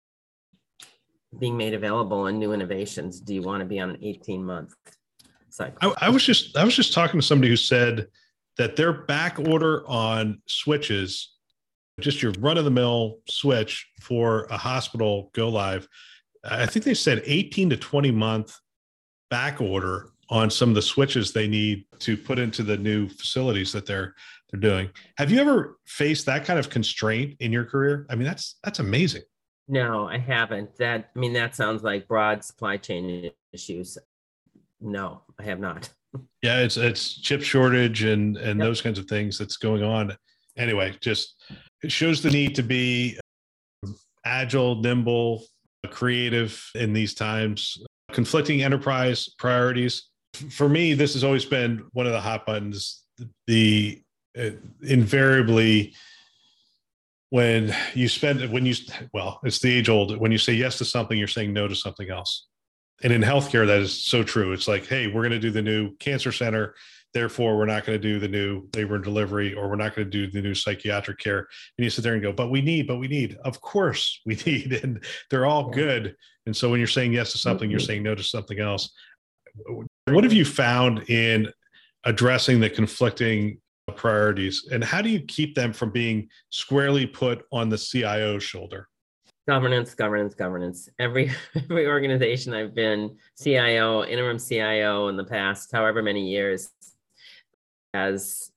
being 1.38 1.56
made 1.56 1.74
available 1.74 2.26
and 2.26 2.38
new 2.38 2.52
innovations 2.52 3.20
do 3.20 3.34
you 3.34 3.42
want 3.42 3.60
to 3.60 3.66
be 3.66 3.78
on 3.78 3.90
an 3.90 3.98
18 4.02 4.44
month 4.44 4.74
cycle 5.48 5.76
I, 5.82 6.06
I, 6.06 6.08
was 6.08 6.24
just 6.24 6.56
i 6.56 6.64
was 6.64 6.74
just 6.74 6.92
talking 6.92 7.20
to 7.20 7.26
somebody 7.26 7.48
who 7.48 7.56
said 7.56 8.08
that 8.58 8.76
their 8.76 8.92
back 8.92 9.38
order 9.38 9.86
on 9.88 10.40
switches 10.46 11.34
just 12.00 12.22
your 12.22 12.32
run-of-the-mill 12.38 13.18
switch 13.28 13.88
for 14.00 14.44
a 14.50 14.56
hospital 14.56 15.30
go 15.34 15.48
live 15.48 15.88
i 16.44 16.66
think 16.66 16.84
they 16.84 16.94
said 16.94 17.22
18 17.24 17.70
to 17.70 17.76
20 17.76 18.10
month 18.12 18.56
back 19.30 19.60
order 19.60 20.10
on 20.28 20.50
some 20.50 20.68
of 20.70 20.74
the 20.74 20.82
switches 20.82 21.32
they 21.32 21.46
need 21.46 21.84
to 22.00 22.16
put 22.16 22.38
into 22.38 22.62
the 22.62 22.76
new 22.76 23.08
facilities 23.08 23.72
that 23.72 23.86
they're 23.86 24.14
they're 24.50 24.60
doing. 24.60 24.90
Have 25.18 25.30
you 25.30 25.40
ever 25.40 25.78
faced 25.86 26.26
that 26.26 26.44
kind 26.44 26.58
of 26.58 26.70
constraint 26.70 27.36
in 27.40 27.52
your 27.52 27.64
career? 27.64 28.06
I 28.10 28.14
mean, 28.14 28.24
that's 28.24 28.58
that's 28.62 28.78
amazing. 28.78 29.22
No, 29.68 30.08
I 30.08 30.18
haven't. 30.18 30.76
That 30.76 31.10
I 31.14 31.18
mean, 31.18 31.32
that 31.32 31.56
sounds 31.56 31.82
like 31.82 32.06
broad 32.06 32.44
supply 32.44 32.76
chain 32.76 33.30
issues. 33.52 33.98
No, 34.80 35.22
I 35.38 35.44
have 35.44 35.60
not. 35.60 35.88
Yeah, 36.42 36.60
it's 36.60 36.78
it's 36.78 37.20
chip 37.20 37.42
shortage 37.42 38.02
and 38.02 38.38
and 38.38 38.58
yep. 38.58 38.66
those 38.66 38.80
kinds 38.80 38.98
of 38.98 39.04
things 39.04 39.36
that's 39.36 39.58
going 39.58 39.82
on. 39.82 40.16
Anyway, 40.56 40.94
just 41.00 41.34
it 41.82 41.92
shows 41.92 42.22
the 42.22 42.30
need 42.30 42.54
to 42.54 42.62
be 42.62 43.20
um, 43.84 43.94
agile, 44.24 44.76
nimble, 44.76 45.44
creative 45.90 46.58
in 46.74 46.94
these 46.94 47.12
times. 47.12 47.84
Conflicting 48.12 48.62
enterprise 48.62 49.28
priorities. 49.38 50.08
For 50.50 50.70
me, 50.70 50.94
this 50.94 51.12
has 51.12 51.22
always 51.22 51.44
been 51.44 51.84
one 51.92 52.06
of 52.06 52.12
the 52.12 52.20
hot 52.20 52.46
buttons. 52.46 53.02
The 53.46 54.00
uh, 54.38 54.50
invariably 54.82 55.94
when 57.30 57.74
you 57.94 58.08
spend 58.08 58.50
when 58.50 58.64
you 58.64 58.74
well 59.12 59.40
it's 59.42 59.58
the 59.58 59.72
age 59.72 59.88
old 59.88 60.16
when 60.18 60.30
you 60.30 60.38
say 60.38 60.52
yes 60.52 60.78
to 60.78 60.84
something 60.84 61.18
you're 61.18 61.28
saying 61.28 61.52
no 61.52 61.66
to 61.68 61.74
something 61.74 62.10
else. 62.10 62.46
And 63.02 63.12
in 63.12 63.20
healthcare 63.20 63.66
that 63.66 63.80
is 63.80 64.02
so 64.02 64.22
true. 64.22 64.52
It's 64.52 64.68
like 64.68 64.86
hey 64.86 65.06
we're 65.06 65.22
going 65.22 65.32
to 65.32 65.38
do 65.38 65.50
the 65.50 65.62
new 65.62 65.94
cancer 65.96 66.32
center. 66.32 66.74
Therefore 67.14 67.56
we're 67.56 67.66
not 67.66 67.84
going 67.84 68.00
to 68.00 68.02
do 68.02 68.18
the 68.18 68.28
new 68.28 68.68
labor 68.74 68.96
and 68.96 69.04
delivery 69.04 69.54
or 69.54 69.68
we're 69.68 69.76
not 69.76 69.94
going 69.94 70.08
to 70.08 70.10
do 70.10 70.30
the 70.30 70.42
new 70.42 70.54
psychiatric 70.54 71.18
care. 71.18 71.48
And 71.76 71.84
you 71.84 71.90
sit 71.90 72.04
there 72.04 72.14
and 72.14 72.22
go 72.22 72.32
but 72.32 72.50
we 72.50 72.62
need 72.62 72.86
but 72.86 72.98
we 72.98 73.08
need. 73.08 73.36
Of 73.44 73.60
course 73.60 74.20
we 74.26 74.36
need 74.46 74.72
and 74.72 75.04
they're 75.30 75.46
all 75.46 75.70
good. 75.70 76.14
And 76.46 76.56
so 76.56 76.70
when 76.70 76.78
you're 76.78 76.86
saying 76.86 77.12
yes 77.12 77.32
to 77.32 77.38
something 77.38 77.70
you're 77.70 77.80
mm-hmm. 77.80 77.86
saying 77.86 78.02
no 78.04 78.14
to 78.14 78.22
something 78.22 78.60
else. 78.60 78.92
What 80.04 80.22
have 80.22 80.34
you 80.34 80.44
found 80.44 81.08
in 81.10 81.50
addressing 82.04 82.60
the 82.60 82.70
conflicting 82.70 83.58
priorities 83.94 84.68
and 84.72 84.82
how 84.82 85.00
do 85.00 85.08
you 85.08 85.20
keep 85.20 85.54
them 85.54 85.72
from 85.72 85.90
being 85.90 86.28
squarely 86.50 87.06
put 87.06 87.44
on 87.52 87.68
the 87.68 87.78
CIO 87.78 88.38
shoulder? 88.38 88.88
Governance, 89.46 89.94
governance, 89.94 90.34
governance. 90.34 90.88
Every 90.98 91.30
every 91.54 91.86
organization 91.86 92.52
I've 92.52 92.74
been 92.74 93.16
CIO, 93.40 94.04
interim 94.04 94.38
CIO 94.38 95.08
in 95.08 95.16
the 95.16 95.24
past, 95.24 95.70
however 95.72 96.02
many 96.02 96.28
years, 96.28 96.70
has 97.94 98.50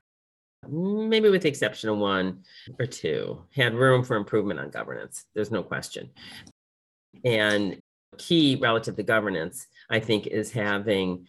maybe 0.67 1.29
with 1.29 1.43
the 1.43 1.47
exception 1.47 1.89
of 1.89 1.97
one 1.97 2.43
or 2.79 2.85
two, 2.85 3.43
had 3.55 3.75
room 3.75 4.03
for 4.03 4.17
improvement 4.17 4.59
on 4.59 4.69
governance. 4.69 5.25
There's 5.33 5.51
no 5.51 5.63
question. 5.63 6.09
And 7.23 7.79
key 8.17 8.57
relative 8.59 8.95
to 8.97 9.03
governance, 9.03 9.67
I 9.89 9.99
think, 9.99 10.27
is 10.27 10.51
having 10.51 11.27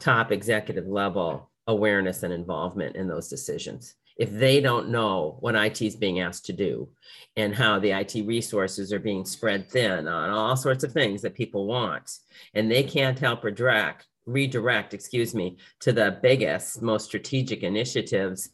top 0.00 0.32
executive 0.32 0.86
level 0.86 1.50
awareness 1.66 2.22
and 2.22 2.32
involvement 2.32 2.96
in 2.96 3.08
those 3.08 3.28
decisions. 3.28 3.94
If 4.16 4.30
they 4.32 4.60
don't 4.60 4.88
know 4.88 5.36
what 5.40 5.54
IT 5.54 5.82
is 5.82 5.94
being 5.94 6.20
asked 6.20 6.46
to 6.46 6.52
do 6.52 6.88
and 7.36 7.54
how 7.54 7.78
the 7.78 7.90
IT 7.90 8.14
resources 8.26 8.92
are 8.92 8.98
being 8.98 9.26
spread 9.26 9.70
thin 9.70 10.08
on 10.08 10.30
all 10.30 10.56
sorts 10.56 10.84
of 10.84 10.92
things 10.92 11.20
that 11.22 11.34
people 11.34 11.66
want, 11.66 12.10
and 12.54 12.70
they 12.70 12.82
can't 12.82 13.18
help 13.18 13.44
redirect, 13.44 14.06
redirect, 14.24 14.94
excuse 14.94 15.34
me, 15.34 15.58
to 15.80 15.92
the 15.92 16.18
biggest, 16.22 16.80
most 16.80 17.04
strategic 17.04 17.62
initiatives, 17.62 18.48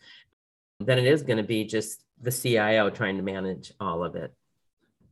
then 0.80 0.98
it 0.98 1.06
is 1.06 1.22
going 1.22 1.36
to 1.36 1.44
be 1.44 1.64
just 1.64 2.02
the 2.20 2.32
CIO 2.32 2.90
trying 2.90 3.16
to 3.16 3.22
manage 3.22 3.72
all 3.78 4.02
of 4.02 4.16
it. 4.16 4.32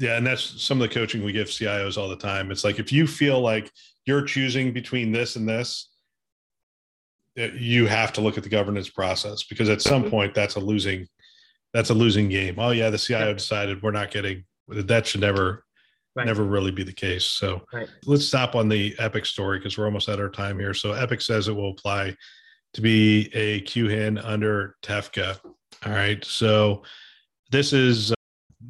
Yeah, 0.00 0.16
and 0.16 0.26
that's 0.26 0.62
some 0.62 0.80
of 0.80 0.88
the 0.88 0.94
coaching 0.94 1.22
we 1.22 1.32
give 1.32 1.48
CIOs 1.48 1.98
all 1.98 2.08
the 2.08 2.16
time. 2.16 2.50
It's 2.50 2.64
like 2.64 2.78
if 2.78 2.90
you 2.90 3.06
feel 3.06 3.40
like 3.40 3.70
you're 4.06 4.24
choosing 4.24 4.72
between 4.72 5.12
this 5.12 5.36
and 5.36 5.48
this, 5.48 5.89
you 7.55 7.87
have 7.87 8.12
to 8.14 8.20
look 8.20 8.37
at 8.37 8.42
the 8.42 8.48
governance 8.48 8.88
process 8.88 9.44
because 9.44 9.68
at 9.68 9.83
some 9.83 10.03
mm-hmm. 10.03 10.11
point 10.11 10.35
that's 10.35 10.57
a 10.57 10.61
losing 10.61 11.07
that's 11.72 11.90
a 11.90 11.94
losing 11.94 12.29
game. 12.29 12.57
Oh 12.59 12.70
yeah, 12.70 12.90
the 12.90 12.98
CIO 12.98 13.33
decided 13.35 13.83
we're 13.83 13.92
not 13.92 14.11
getting 14.11 14.44
that 14.68 15.07
should 15.07 15.20
never 15.20 15.64
right. 16.14 16.26
never 16.26 16.44
really 16.44 16.70
be 16.70 16.83
the 16.83 16.92
case. 16.92 17.24
So 17.24 17.62
right. 17.72 17.88
let's 18.07 18.26
stop 18.26 18.55
on 18.55 18.68
the 18.68 18.94
Epic 18.98 19.26
story 19.26 19.59
because 19.59 19.79
we're 19.79 19.87
almost 19.87 20.09
at 20.09 20.20
our 20.20 20.29
time 20.29 20.59
here. 20.59 20.74
So 20.74 20.92
Epic 20.92 21.20
says 21.20 21.48
it 21.48 21.55
will 21.55 21.72
apply 21.72 22.16
to 22.74 22.81
be 22.81 23.31
a 23.35 23.62
QHIN 23.62 24.20
under 24.24 24.76
TEFCA. 24.83 25.38
All 25.87 25.92
right. 25.92 26.24
So 26.24 26.83
this 27.50 27.72
is 27.72 28.14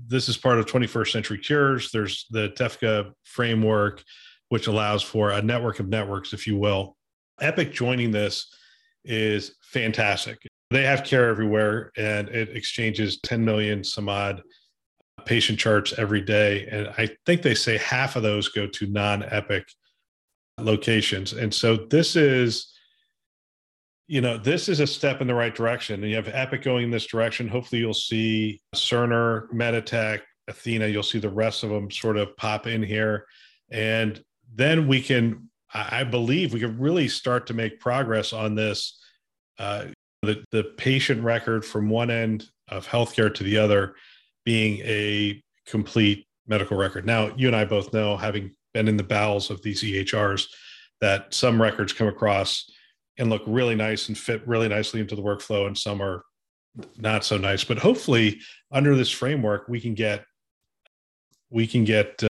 this 0.07 0.29
is 0.29 0.37
part 0.37 0.59
of 0.59 0.67
21st 0.67 1.11
century 1.11 1.39
cures. 1.39 1.91
There's 1.91 2.27
the 2.31 2.51
TEFCA 2.51 3.13
framework, 3.25 4.03
which 4.49 4.67
allows 4.67 5.03
for 5.03 5.31
a 5.31 5.43
network 5.43 5.81
of 5.81 5.89
networks, 5.89 6.33
if 6.33 6.47
you 6.47 6.57
will. 6.57 6.97
Epic 7.41 7.73
joining 7.73 8.11
this 8.11 8.55
is 9.05 9.57
fantastic. 9.63 10.39
They 10.71 10.85
have 10.85 11.05
care 11.05 11.29
everywhere 11.29 11.91
and 11.97 12.29
it 12.29 12.57
exchanges 12.57 13.19
10 13.23 13.45
million 13.45 13.83
some 13.83 14.09
odd 14.09 14.43
patient 15.25 15.59
charts 15.59 15.93
every 15.99 16.21
day. 16.21 16.67
And 16.71 16.89
I 16.99 17.09
think 17.27 17.43
they 17.43 17.55
say 17.55 17.79
half 17.79 18.17
of 18.17 18.23
those 18.23 18.49
go 18.49 18.67
to 18.67 18.87
non 18.87 19.23
Epic 19.25 19.65
locations. 20.59 21.33
And 21.33 21.53
so 21.53 21.77
this 21.77 22.17
is, 22.17 22.73
you 24.07 24.21
know, 24.21 24.37
this 24.37 24.69
is 24.69 24.81
a 24.81 24.87
step 24.87 25.21
in 25.21 25.27
the 25.27 25.35
right 25.35 25.55
direction. 25.55 26.03
And 26.03 26.11
you 26.11 26.17
have 26.17 26.29
Epic 26.29 26.63
going 26.63 26.85
in 26.85 26.91
this 26.91 27.07
direction. 27.07 27.49
Hopefully, 27.49 27.81
you'll 27.81 27.95
see 27.95 28.61
Cerner, 28.75 29.49
Meditech, 29.53 30.21
Athena, 30.49 30.89
you'll 30.89 31.03
see 31.03 31.19
the 31.19 31.31
rest 31.31 31.63
of 31.63 31.71
them 31.71 31.91
sort 31.91 32.17
of 32.17 32.37
pop 32.37 32.67
in 32.67 32.83
here. 32.83 33.27
And 33.71 34.23
then 34.55 34.89
we 34.89 35.01
can 35.01 35.50
I 35.73 36.05
believe 36.05 36.53
we 36.53 36.61
could 36.61 36.81
really 36.81 37.09
start 37.09 37.47
to 37.47 37.55
make 37.55 37.81
progress 37.81 38.33
on 38.33 38.55
this. 38.55 38.99
Uh, 39.59 39.87
the, 40.23 40.43
the 40.51 40.65
patient 40.77 41.23
record 41.23 41.65
from 41.65 41.89
one 41.89 42.11
end 42.11 42.45
of 42.69 42.87
healthcare 42.87 43.33
to 43.35 43.43
the 43.43 43.57
other 43.57 43.95
being 44.45 44.81
a 44.81 45.43
complete 45.67 46.27
medical 46.47 46.77
record. 46.77 47.07
Now, 47.07 47.33
you 47.37 47.47
and 47.47 47.57
I 47.57 47.65
both 47.65 47.93
know, 47.93 48.17
having 48.17 48.55
been 48.75 48.89
in 48.89 48.97
the 48.97 49.03
bowels 49.03 49.51
of 49.51 49.63
these 49.63 49.83
EHRs, 49.83 50.47
that 51.01 51.33
some 51.33 51.61
records 51.61 51.93
come 51.93 52.09
across 52.09 52.71
and 53.19 53.31
look 53.31 53.43
really 53.47 53.75
nice 53.75 54.09
and 54.09 54.19
fit 54.19 54.47
really 54.47 54.69
nicely 54.69 55.01
into 55.01 55.15
the 55.15 55.23
workflow, 55.23 55.67
and 55.67 55.77
some 55.77 56.03
are 56.03 56.25
not 56.99 57.25
so 57.25 57.37
nice. 57.37 57.65
But 57.65 57.79
hopefully, 57.79 58.41
under 58.71 58.95
this 58.97 59.11
framework, 59.11 59.69
we 59.69 59.81
can 59.81 59.95
get 59.95 60.25
we 61.51 61.67
can 61.67 61.85
get 61.85 62.23
uh, 62.23 62.29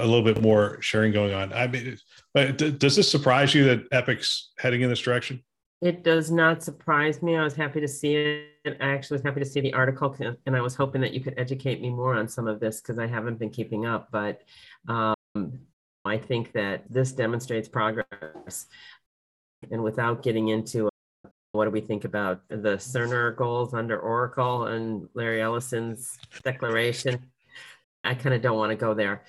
a 0.00 0.04
little 0.04 0.22
bit 0.22 0.40
more 0.42 0.80
sharing 0.80 1.12
going 1.12 1.32
on. 1.32 1.52
I 1.52 1.66
mean, 1.66 1.98
but 2.34 2.78
does 2.78 2.96
this 2.96 3.10
surprise 3.10 3.54
you 3.54 3.64
that 3.64 3.90
Epic's 3.90 4.52
heading 4.58 4.82
in 4.82 4.90
this 4.90 5.00
direction? 5.00 5.42
It 5.80 6.04
does 6.04 6.30
not 6.30 6.62
surprise 6.62 7.22
me. 7.22 7.36
I 7.36 7.42
was 7.42 7.54
happy 7.54 7.80
to 7.80 7.88
see 7.88 8.14
it. 8.14 8.76
I 8.80 8.90
actually 8.90 9.14
was 9.16 9.22
happy 9.22 9.40
to 9.40 9.46
see 9.46 9.60
the 9.60 9.72
article, 9.72 10.14
and 10.44 10.54
I 10.54 10.60
was 10.60 10.74
hoping 10.74 11.00
that 11.00 11.14
you 11.14 11.20
could 11.20 11.34
educate 11.38 11.80
me 11.80 11.88
more 11.88 12.14
on 12.14 12.28
some 12.28 12.46
of 12.46 12.60
this 12.60 12.80
because 12.80 12.98
I 12.98 13.06
haven't 13.06 13.38
been 13.38 13.48
keeping 13.48 13.86
up. 13.86 14.08
But 14.12 14.42
um, 14.88 15.14
I 16.04 16.18
think 16.18 16.52
that 16.52 16.84
this 16.90 17.12
demonstrates 17.12 17.68
progress. 17.68 18.66
And 19.70 19.82
without 19.82 20.22
getting 20.22 20.48
into 20.48 20.88
uh, 20.88 21.30
what 21.52 21.64
do 21.64 21.70
we 21.70 21.80
think 21.80 22.04
about 22.04 22.42
the 22.48 22.76
Cerner 22.76 23.34
goals 23.34 23.72
under 23.74 23.98
Oracle 23.98 24.66
and 24.66 25.08
Larry 25.14 25.40
Ellison's 25.40 26.18
declaration, 26.44 27.26
I 28.04 28.14
kind 28.14 28.34
of 28.34 28.42
don't 28.42 28.56
want 28.58 28.70
to 28.70 28.76
go 28.76 28.94
there. 28.94 29.24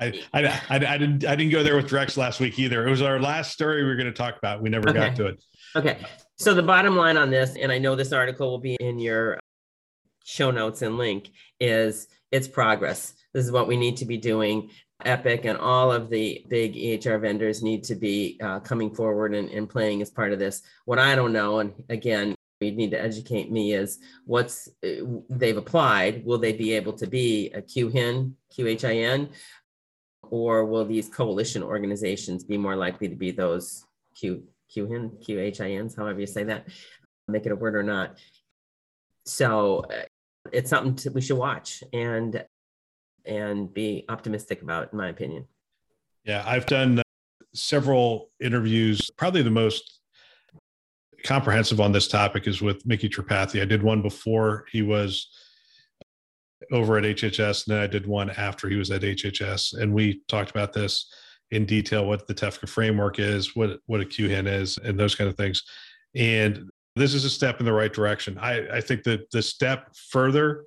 I, 0.00 0.06
eh, 0.06 0.22
I, 0.32 0.42
eh. 0.42 0.60
I, 0.68 0.74
I, 0.76 0.98
didn't 0.98 1.24
I 1.24 1.36
didn't 1.36 1.52
go 1.52 1.62
there 1.62 1.76
with 1.76 1.86
Drex 1.86 2.16
last 2.16 2.40
week 2.40 2.58
either. 2.58 2.86
It 2.86 2.90
was 2.90 3.02
our 3.02 3.20
last 3.20 3.52
story 3.52 3.82
we 3.82 3.88
were 3.88 3.96
going 3.96 4.06
to 4.06 4.12
talk 4.12 4.36
about. 4.36 4.62
We 4.62 4.68
never 4.68 4.88
okay. 4.90 4.98
got 4.98 5.16
to 5.16 5.26
it. 5.26 5.44
Okay. 5.76 5.98
So 6.36 6.54
the 6.54 6.62
bottom 6.62 6.96
line 6.96 7.16
on 7.16 7.30
this, 7.30 7.56
and 7.60 7.70
I 7.70 7.78
know 7.78 7.94
this 7.94 8.12
article 8.12 8.50
will 8.50 8.58
be 8.58 8.74
in 8.80 8.98
your 8.98 9.36
uh, 9.36 9.40
show 10.24 10.50
notes 10.50 10.82
and 10.82 10.96
link, 10.96 11.30
is 11.60 12.08
it's 12.30 12.48
progress. 12.48 13.14
This 13.32 13.44
is 13.44 13.52
what 13.52 13.68
we 13.68 13.76
need 13.76 13.96
to 13.98 14.04
be 14.04 14.16
doing. 14.16 14.70
Epic 15.04 15.44
and 15.46 15.56
all 15.58 15.90
of 15.90 16.10
the 16.10 16.44
big 16.48 16.74
EHR 16.74 17.20
vendors 17.20 17.62
need 17.62 17.84
to 17.84 17.94
be 17.94 18.38
uh, 18.42 18.60
coming 18.60 18.94
forward 18.94 19.34
and, 19.34 19.48
and 19.50 19.68
playing 19.68 20.02
as 20.02 20.10
part 20.10 20.32
of 20.32 20.38
this. 20.38 20.62
What 20.84 20.98
I 20.98 21.14
don't 21.14 21.32
know, 21.32 21.60
and 21.60 21.72
again, 21.88 22.34
you 22.60 22.72
need 22.72 22.90
to 22.90 23.00
educate 23.00 23.50
me 23.50 23.72
is 23.72 23.98
what's 24.26 24.68
uh, 24.84 25.04
they've 25.30 25.56
applied. 25.56 26.24
Will 26.24 26.38
they 26.38 26.52
be 26.52 26.72
able 26.74 26.92
to 26.94 27.06
be 27.06 27.50
a 27.54 27.62
qhin 27.62 28.32
qhin 28.52 29.30
or 30.22 30.64
will 30.66 30.84
these 30.84 31.08
coalition 31.08 31.62
organizations 31.62 32.44
be 32.44 32.58
more 32.58 32.76
likely 32.76 33.08
to 33.08 33.16
be 33.16 33.30
those 33.30 33.84
q 34.14 34.42
qhin 34.70 35.10
qhins 35.24 35.96
however 35.96 36.20
you 36.20 36.26
say 36.26 36.44
that 36.44 36.68
make 37.28 37.46
it 37.46 37.52
a 37.52 37.56
word 37.56 37.74
or 37.74 37.82
not? 37.82 38.18
So 39.24 39.84
uh, 39.90 40.02
it's 40.52 40.70
something 40.70 40.96
to, 40.96 41.10
we 41.10 41.22
should 41.22 41.38
watch 41.38 41.82
and 41.92 42.44
and 43.24 43.72
be 43.72 44.04
optimistic 44.08 44.62
about 44.62 44.92
in 44.92 44.98
my 44.98 45.08
opinion. 45.08 45.46
Yeah 46.24 46.44
i've 46.46 46.66
done 46.66 46.98
uh, 46.98 47.02
several 47.54 48.30
interviews 48.38 49.10
probably 49.16 49.42
the 49.42 49.50
most 49.50 49.99
comprehensive 51.24 51.80
on 51.80 51.92
this 51.92 52.08
topic 52.08 52.46
is 52.46 52.60
with 52.60 52.84
Mickey 52.86 53.08
Tripathi. 53.08 53.62
I 53.62 53.64
did 53.64 53.82
one 53.82 54.02
before 54.02 54.64
he 54.70 54.82
was 54.82 55.28
over 56.72 56.98
at 56.98 57.04
HHS, 57.04 57.66
and 57.66 57.76
then 57.76 57.82
I 57.82 57.86
did 57.86 58.06
one 58.06 58.30
after 58.30 58.68
he 58.68 58.76
was 58.76 58.90
at 58.90 59.02
HHS, 59.02 59.78
and 59.80 59.92
we 59.92 60.22
talked 60.28 60.50
about 60.50 60.72
this 60.72 61.12
in 61.50 61.66
detail: 61.66 62.06
what 62.06 62.26
the 62.26 62.34
TEFCA 62.34 62.68
framework 62.68 63.18
is, 63.18 63.56
what 63.56 63.80
what 63.86 64.00
a 64.00 64.04
QHIN 64.04 64.46
is, 64.46 64.78
and 64.78 64.98
those 64.98 65.14
kind 65.14 65.28
of 65.28 65.36
things. 65.36 65.62
And 66.14 66.68
this 66.96 67.14
is 67.14 67.24
a 67.24 67.30
step 67.30 67.60
in 67.60 67.66
the 67.66 67.72
right 67.72 67.92
direction. 67.92 68.36
I, 68.38 68.78
I 68.78 68.80
think 68.80 69.04
that 69.04 69.30
the 69.30 69.42
step 69.42 69.94
further 70.10 70.64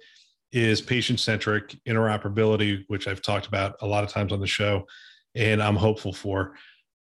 is 0.51 0.81
patient-centric 0.81 1.75
interoperability, 1.87 2.83
which 2.87 3.07
I've 3.07 3.21
talked 3.21 3.47
about 3.47 3.75
a 3.81 3.87
lot 3.87 4.03
of 4.03 4.09
times 4.09 4.31
on 4.31 4.39
the 4.39 4.47
show, 4.47 4.85
and 5.35 5.61
I'm 5.61 5.75
hopeful 5.75 6.13
for. 6.13 6.53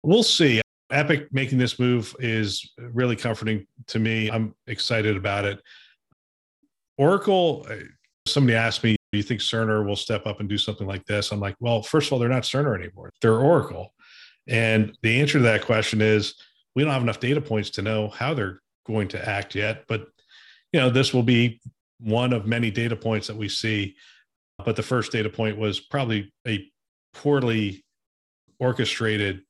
We'll 0.04 0.24
see. 0.24 0.62
Epic 0.92 1.28
making 1.32 1.58
this 1.58 1.80
move 1.80 2.16
is 2.20 2.72
really 2.78 3.16
comforting 3.16 3.66
to 3.88 4.00
me. 4.00 4.30
I'm 4.30 4.56
excited 4.68 5.16
about 5.16 5.46
it. 5.46 5.62
Oracle, 6.98 7.66
uh, 7.70 7.76
somebody 8.28 8.56
asked 8.56 8.84
me, 8.84 8.96
do 9.12 9.18
you 9.18 9.24
think 9.24 9.40
Cerner 9.40 9.86
will 9.86 9.96
step 9.96 10.26
up 10.28 10.40
and 10.40 10.50
do 10.50 10.58
something 10.58 10.88
like 10.88 11.06
this? 11.06 11.32
I'm 11.32 11.40
like, 11.40 11.56
well, 11.60 11.82
first 11.82 12.08
of 12.08 12.14
all, 12.14 12.20
they're 12.20 12.30
not 12.30 12.44
Cerner 12.44 12.78
anymore. 12.78 13.12
They're 13.22 13.40
Oracle. 13.40 13.94
And 14.48 14.98
the 15.02 15.20
answer 15.20 15.40
to 15.40 15.44
that 15.44 15.66
question 15.66 16.02
is 16.02 16.36
we 16.76 16.84
don't 16.84 16.92
have 16.92 17.02
enough 17.02 17.20
data 17.20 17.42
points 17.42 17.70
to 17.72 17.82
know 17.82 18.10
how 18.10 18.34
they're 18.34 18.62
going 18.86 19.08
to 19.10 19.30
act 19.30 19.56
yet. 19.56 19.86
But, 19.88 20.08
you 20.74 20.80
know, 20.80 20.90
this 20.90 21.14
will 21.14 21.24
be 21.24 21.60
one 22.00 22.34
of 22.34 22.46
many 22.46 22.72
data 22.72 22.96
points 22.96 23.28
that 23.28 23.36
we 23.38 23.50
see. 23.50 23.96
But 24.64 24.76
the 24.76 24.84
first 24.84 25.12
data 25.12 25.30
point 25.30 25.58
was 25.58 25.80
probably 25.80 26.34
a 26.48 26.70
poorly 27.14 27.84
orchestrated 28.60 29.42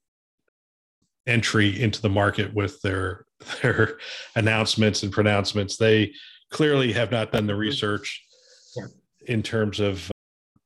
entry 1.30 1.82
into 1.82 2.02
the 2.02 2.10
market 2.10 2.54
with 2.54 2.82
their 2.82 3.26
their 3.62 3.98
announcements 4.36 5.04
and 5.04 5.12
pronouncements. 5.12 5.78
They 5.78 6.13
clearly 6.52 6.92
have 6.94 7.12
not 7.12 7.32
done 7.32 7.48
the 7.48 7.54
mm-hmm. 7.54 7.62
research 7.62 8.24
yeah. 8.76 8.88
in 9.28 9.44
terms 9.44 9.80
of 9.80 10.12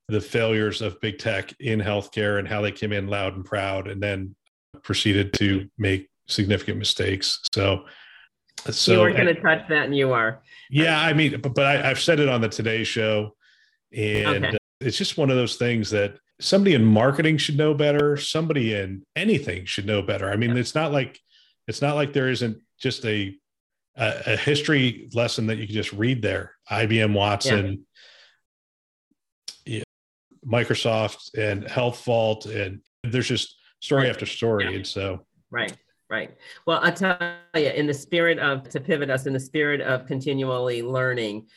the 0.08 0.21
failures 0.21 0.82
of 0.82 0.99
big 1.02 1.17
tech 1.17 1.54
in 1.60 1.80
healthcare 1.80 2.39
and 2.39 2.47
how 2.47 2.62
they 2.62 2.71
came 2.71 2.91
in 2.91 3.08
loud 3.08 3.36
and 3.36 3.45
proud 3.45 3.88
and 3.88 4.02
then 4.02 4.36
proceeded 4.82 5.34
to 5.34 5.69
make 5.78 6.10
significant 6.28 6.78
mistakes. 6.78 7.39
So, 7.54 7.86
so 8.69 8.93
you 8.93 8.99
weren't 8.99 9.17
going 9.17 9.36
to 9.36 9.41
touch 9.41 9.67
that, 9.69 9.86
and 9.86 9.95
you 9.95 10.12
are. 10.12 10.41
Yeah, 10.69 10.99
I 10.99 11.13
mean, 11.13 11.39
but, 11.41 11.54
but 11.54 11.65
I, 11.65 11.88
have 11.88 11.99
said 11.99 12.19
it 12.19 12.30
on 12.30 12.41
the 12.41 12.49
Today 12.49 12.84
Show, 12.84 13.36
and 13.91 14.45
okay. 14.45 14.58
it's 14.82 14.97
just 14.97 15.17
one 15.17 15.30
of 15.30 15.36
those 15.36 15.56
things 15.56 15.89
that 15.91 16.17
somebody 16.43 16.75
in 16.75 16.84
marketing 16.84 17.38
should 17.38 17.58
know 17.58 17.73
better. 17.73 18.17
Somebody 18.17 18.73
in 18.73 19.03
anything 19.15 19.65
should 19.65 19.86
know 19.86 20.01
better. 20.01 20.29
I 20.29 20.36
mean 20.36 20.56
it's 20.58 20.75
not 20.75 20.91
like 20.91 21.19
it's 21.67 21.82
not 21.82 21.95
like 21.95 22.13
there 22.13 22.29
isn't 22.29 22.58
just 22.79 23.06
a 23.06 23.36
a, 23.95 24.13
a 24.27 24.38
history 24.38 25.10
lesson 25.13 25.47
that 25.47 25.58
you 25.58 25.65
can 25.65 25.75
just 25.75 25.93
read 25.93 26.21
there. 26.21 26.51
IBM 26.69 27.13
Watson 27.13 27.86
yeah. 29.65 29.77
Yeah, 29.77 29.84
microsoft 30.45 31.38
and 31.38 31.63
HealthVault 31.63 32.53
and 32.53 32.82
there's 33.03 33.27
just 33.27 33.56
story 33.82 34.10
after 34.10 34.25
story. 34.25 34.65
Yeah. 34.65 34.77
and 34.77 34.88
so 34.88 35.25
right 35.49 35.75
right. 36.10 36.36
Well 36.67 36.79
i 36.84 36.91
tell 36.91 37.17
you 37.56 37.69
in 37.69 37.88
the 37.88 37.93
spirit 37.93 38.38
of 38.39 38.67
to 38.69 38.79
pivot 38.79 39.10
us 39.10 39.25
in 39.25 39.34
the 39.34 39.39
spirit 39.39 39.82
of 39.82 40.06
continually 40.06 40.82
learning 40.82 41.47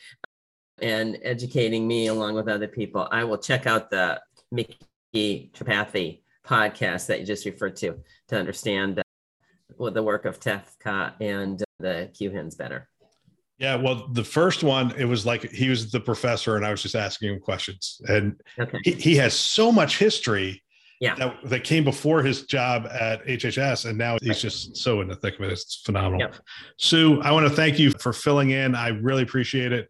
and 0.81 1.17
educating 1.23 1.87
me 1.87 2.07
along 2.07 2.35
with 2.35 2.47
other 2.47 2.67
people 2.67 3.07
i 3.11 3.23
will 3.23 3.37
check 3.37 3.65
out 3.65 3.89
the 3.89 4.21
Mickey 4.51 5.51
Tripathi 5.53 6.21
podcast 6.45 7.07
that 7.07 7.19
you 7.19 7.25
just 7.25 7.45
referred 7.45 7.75
to 7.77 7.97
to 8.29 8.39
understand 8.39 8.99
uh, 8.99 9.89
the 9.89 10.03
work 10.03 10.25
of 10.25 10.39
TEFCA 10.39 11.13
and 11.19 11.61
uh, 11.61 11.65
the 11.79 12.09
QHINs 12.13 12.57
better. 12.57 12.87
Yeah, 13.59 13.75
well, 13.75 14.07
the 14.09 14.23
first 14.23 14.63
one, 14.63 14.91
it 14.97 15.05
was 15.05 15.25
like 15.25 15.49
he 15.51 15.69
was 15.69 15.91
the 15.91 15.99
professor 15.99 16.57
and 16.57 16.65
I 16.65 16.69
was 16.69 16.83
just 16.83 16.95
asking 16.95 17.33
him 17.33 17.39
questions. 17.39 17.99
And 18.07 18.39
okay. 18.59 18.77
he, 18.83 18.91
he 18.91 19.15
has 19.15 19.33
so 19.33 19.71
much 19.71 19.97
history 19.97 20.61
yeah. 21.01 21.15
that, 21.15 21.37
that 21.45 21.63
came 21.63 21.83
before 21.83 22.21
his 22.21 22.43
job 22.43 22.87
at 22.91 23.25
HHS. 23.25 23.89
And 23.89 23.97
now 23.97 24.17
he's 24.21 24.29
right. 24.29 24.37
just 24.37 24.77
so 24.77 25.01
in 25.01 25.07
the 25.07 25.15
thick 25.15 25.39
of 25.39 25.41
it. 25.41 25.51
It's 25.51 25.81
phenomenal. 25.83 26.19
Yep. 26.19 26.35
Sue, 26.77 27.19
I 27.21 27.31
want 27.31 27.47
to 27.47 27.53
thank 27.53 27.79
you 27.79 27.91
for 27.99 28.13
filling 28.13 28.51
in. 28.51 28.75
I 28.75 28.89
really 28.89 29.23
appreciate 29.23 29.71
it. 29.71 29.89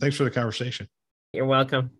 Thanks 0.00 0.16
for 0.16 0.22
the 0.22 0.30
conversation. 0.30 0.88
You're 1.32 1.46
welcome. 1.46 1.90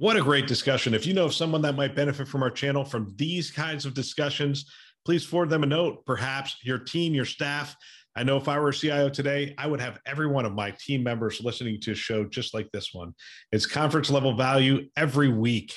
What 0.00 0.16
a 0.16 0.22
great 0.22 0.46
discussion. 0.46 0.94
If 0.94 1.06
you 1.06 1.12
know 1.12 1.24
of 1.24 1.34
someone 1.34 1.60
that 1.62 1.74
might 1.74 1.96
benefit 1.96 2.28
from 2.28 2.44
our 2.44 2.52
channel 2.52 2.84
from 2.84 3.12
these 3.16 3.50
kinds 3.50 3.84
of 3.84 3.94
discussions, 3.94 4.70
please 5.04 5.24
forward 5.24 5.50
them 5.50 5.64
a 5.64 5.66
note, 5.66 6.06
perhaps 6.06 6.56
your 6.62 6.78
team, 6.78 7.14
your 7.14 7.24
staff. 7.24 7.74
I 8.14 8.22
know 8.22 8.36
if 8.36 8.46
I 8.46 8.60
were 8.60 8.68
a 8.68 8.72
CIO 8.72 9.08
today, 9.08 9.56
I 9.58 9.66
would 9.66 9.80
have 9.80 9.98
every 10.06 10.28
one 10.28 10.44
of 10.44 10.52
my 10.52 10.72
team 10.78 11.02
members 11.02 11.40
listening 11.40 11.80
to 11.80 11.90
a 11.90 11.94
show 11.96 12.24
just 12.24 12.54
like 12.54 12.70
this 12.70 12.94
one. 12.94 13.12
It's 13.50 13.66
conference 13.66 14.08
level 14.08 14.36
value 14.36 14.88
every 14.96 15.30
week. 15.30 15.74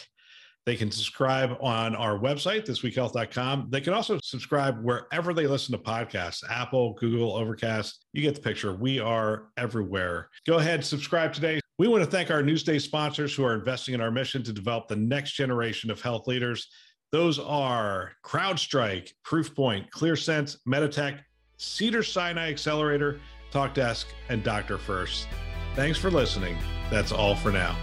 They 0.68 0.76
can 0.76 0.92
subscribe 0.92 1.58
on 1.60 1.96
our 1.96 2.20
website, 2.20 2.68
thisweekhealth.com. 2.68 3.70
They 3.72 3.82
can 3.82 3.94
also 3.94 4.20
subscribe 4.22 4.84
wherever 4.84 5.34
they 5.34 5.48
listen 5.48 5.72
to 5.72 5.84
podcasts 5.84 6.44
Apple, 6.48 6.94
Google, 6.94 7.36
Overcast. 7.36 8.06
You 8.14 8.22
get 8.22 8.36
the 8.36 8.42
picture. 8.42 8.72
We 8.72 9.00
are 9.00 9.48
everywhere. 9.58 10.30
Go 10.46 10.60
ahead, 10.60 10.86
subscribe 10.86 11.34
today. 11.34 11.61
We 11.82 11.88
want 11.88 12.04
to 12.04 12.10
thank 12.12 12.30
our 12.30 12.44
Newsday 12.44 12.80
sponsors 12.80 13.34
who 13.34 13.44
are 13.44 13.56
investing 13.56 13.96
in 13.96 14.02
our 14.02 14.12
mission 14.12 14.44
to 14.44 14.54
develop 14.54 14.88
the 14.88 14.96
next 14.96 15.32
generation 15.32 15.89
of 15.89 16.00
health 16.00 16.28
leaders. 16.28 16.67
Those 17.12 17.39
are 17.39 18.12
CrowdStrike, 18.24 19.10
Proofpoint, 19.26 19.89
ClearSense, 19.89 20.58
Meditech, 20.67 21.22
Cedars-Sinai 21.58 22.52
Accelerator, 22.52 23.20
TalkDesk, 23.51 24.06
and 24.30 24.43
Dr. 24.43 24.78
First. 24.78 25.28
Thanks 25.74 25.97
for 25.97 26.12
listening. 26.12 26.56
That's 26.91 27.12
all 27.12 27.36
for 27.36 27.51
now. 27.51 27.76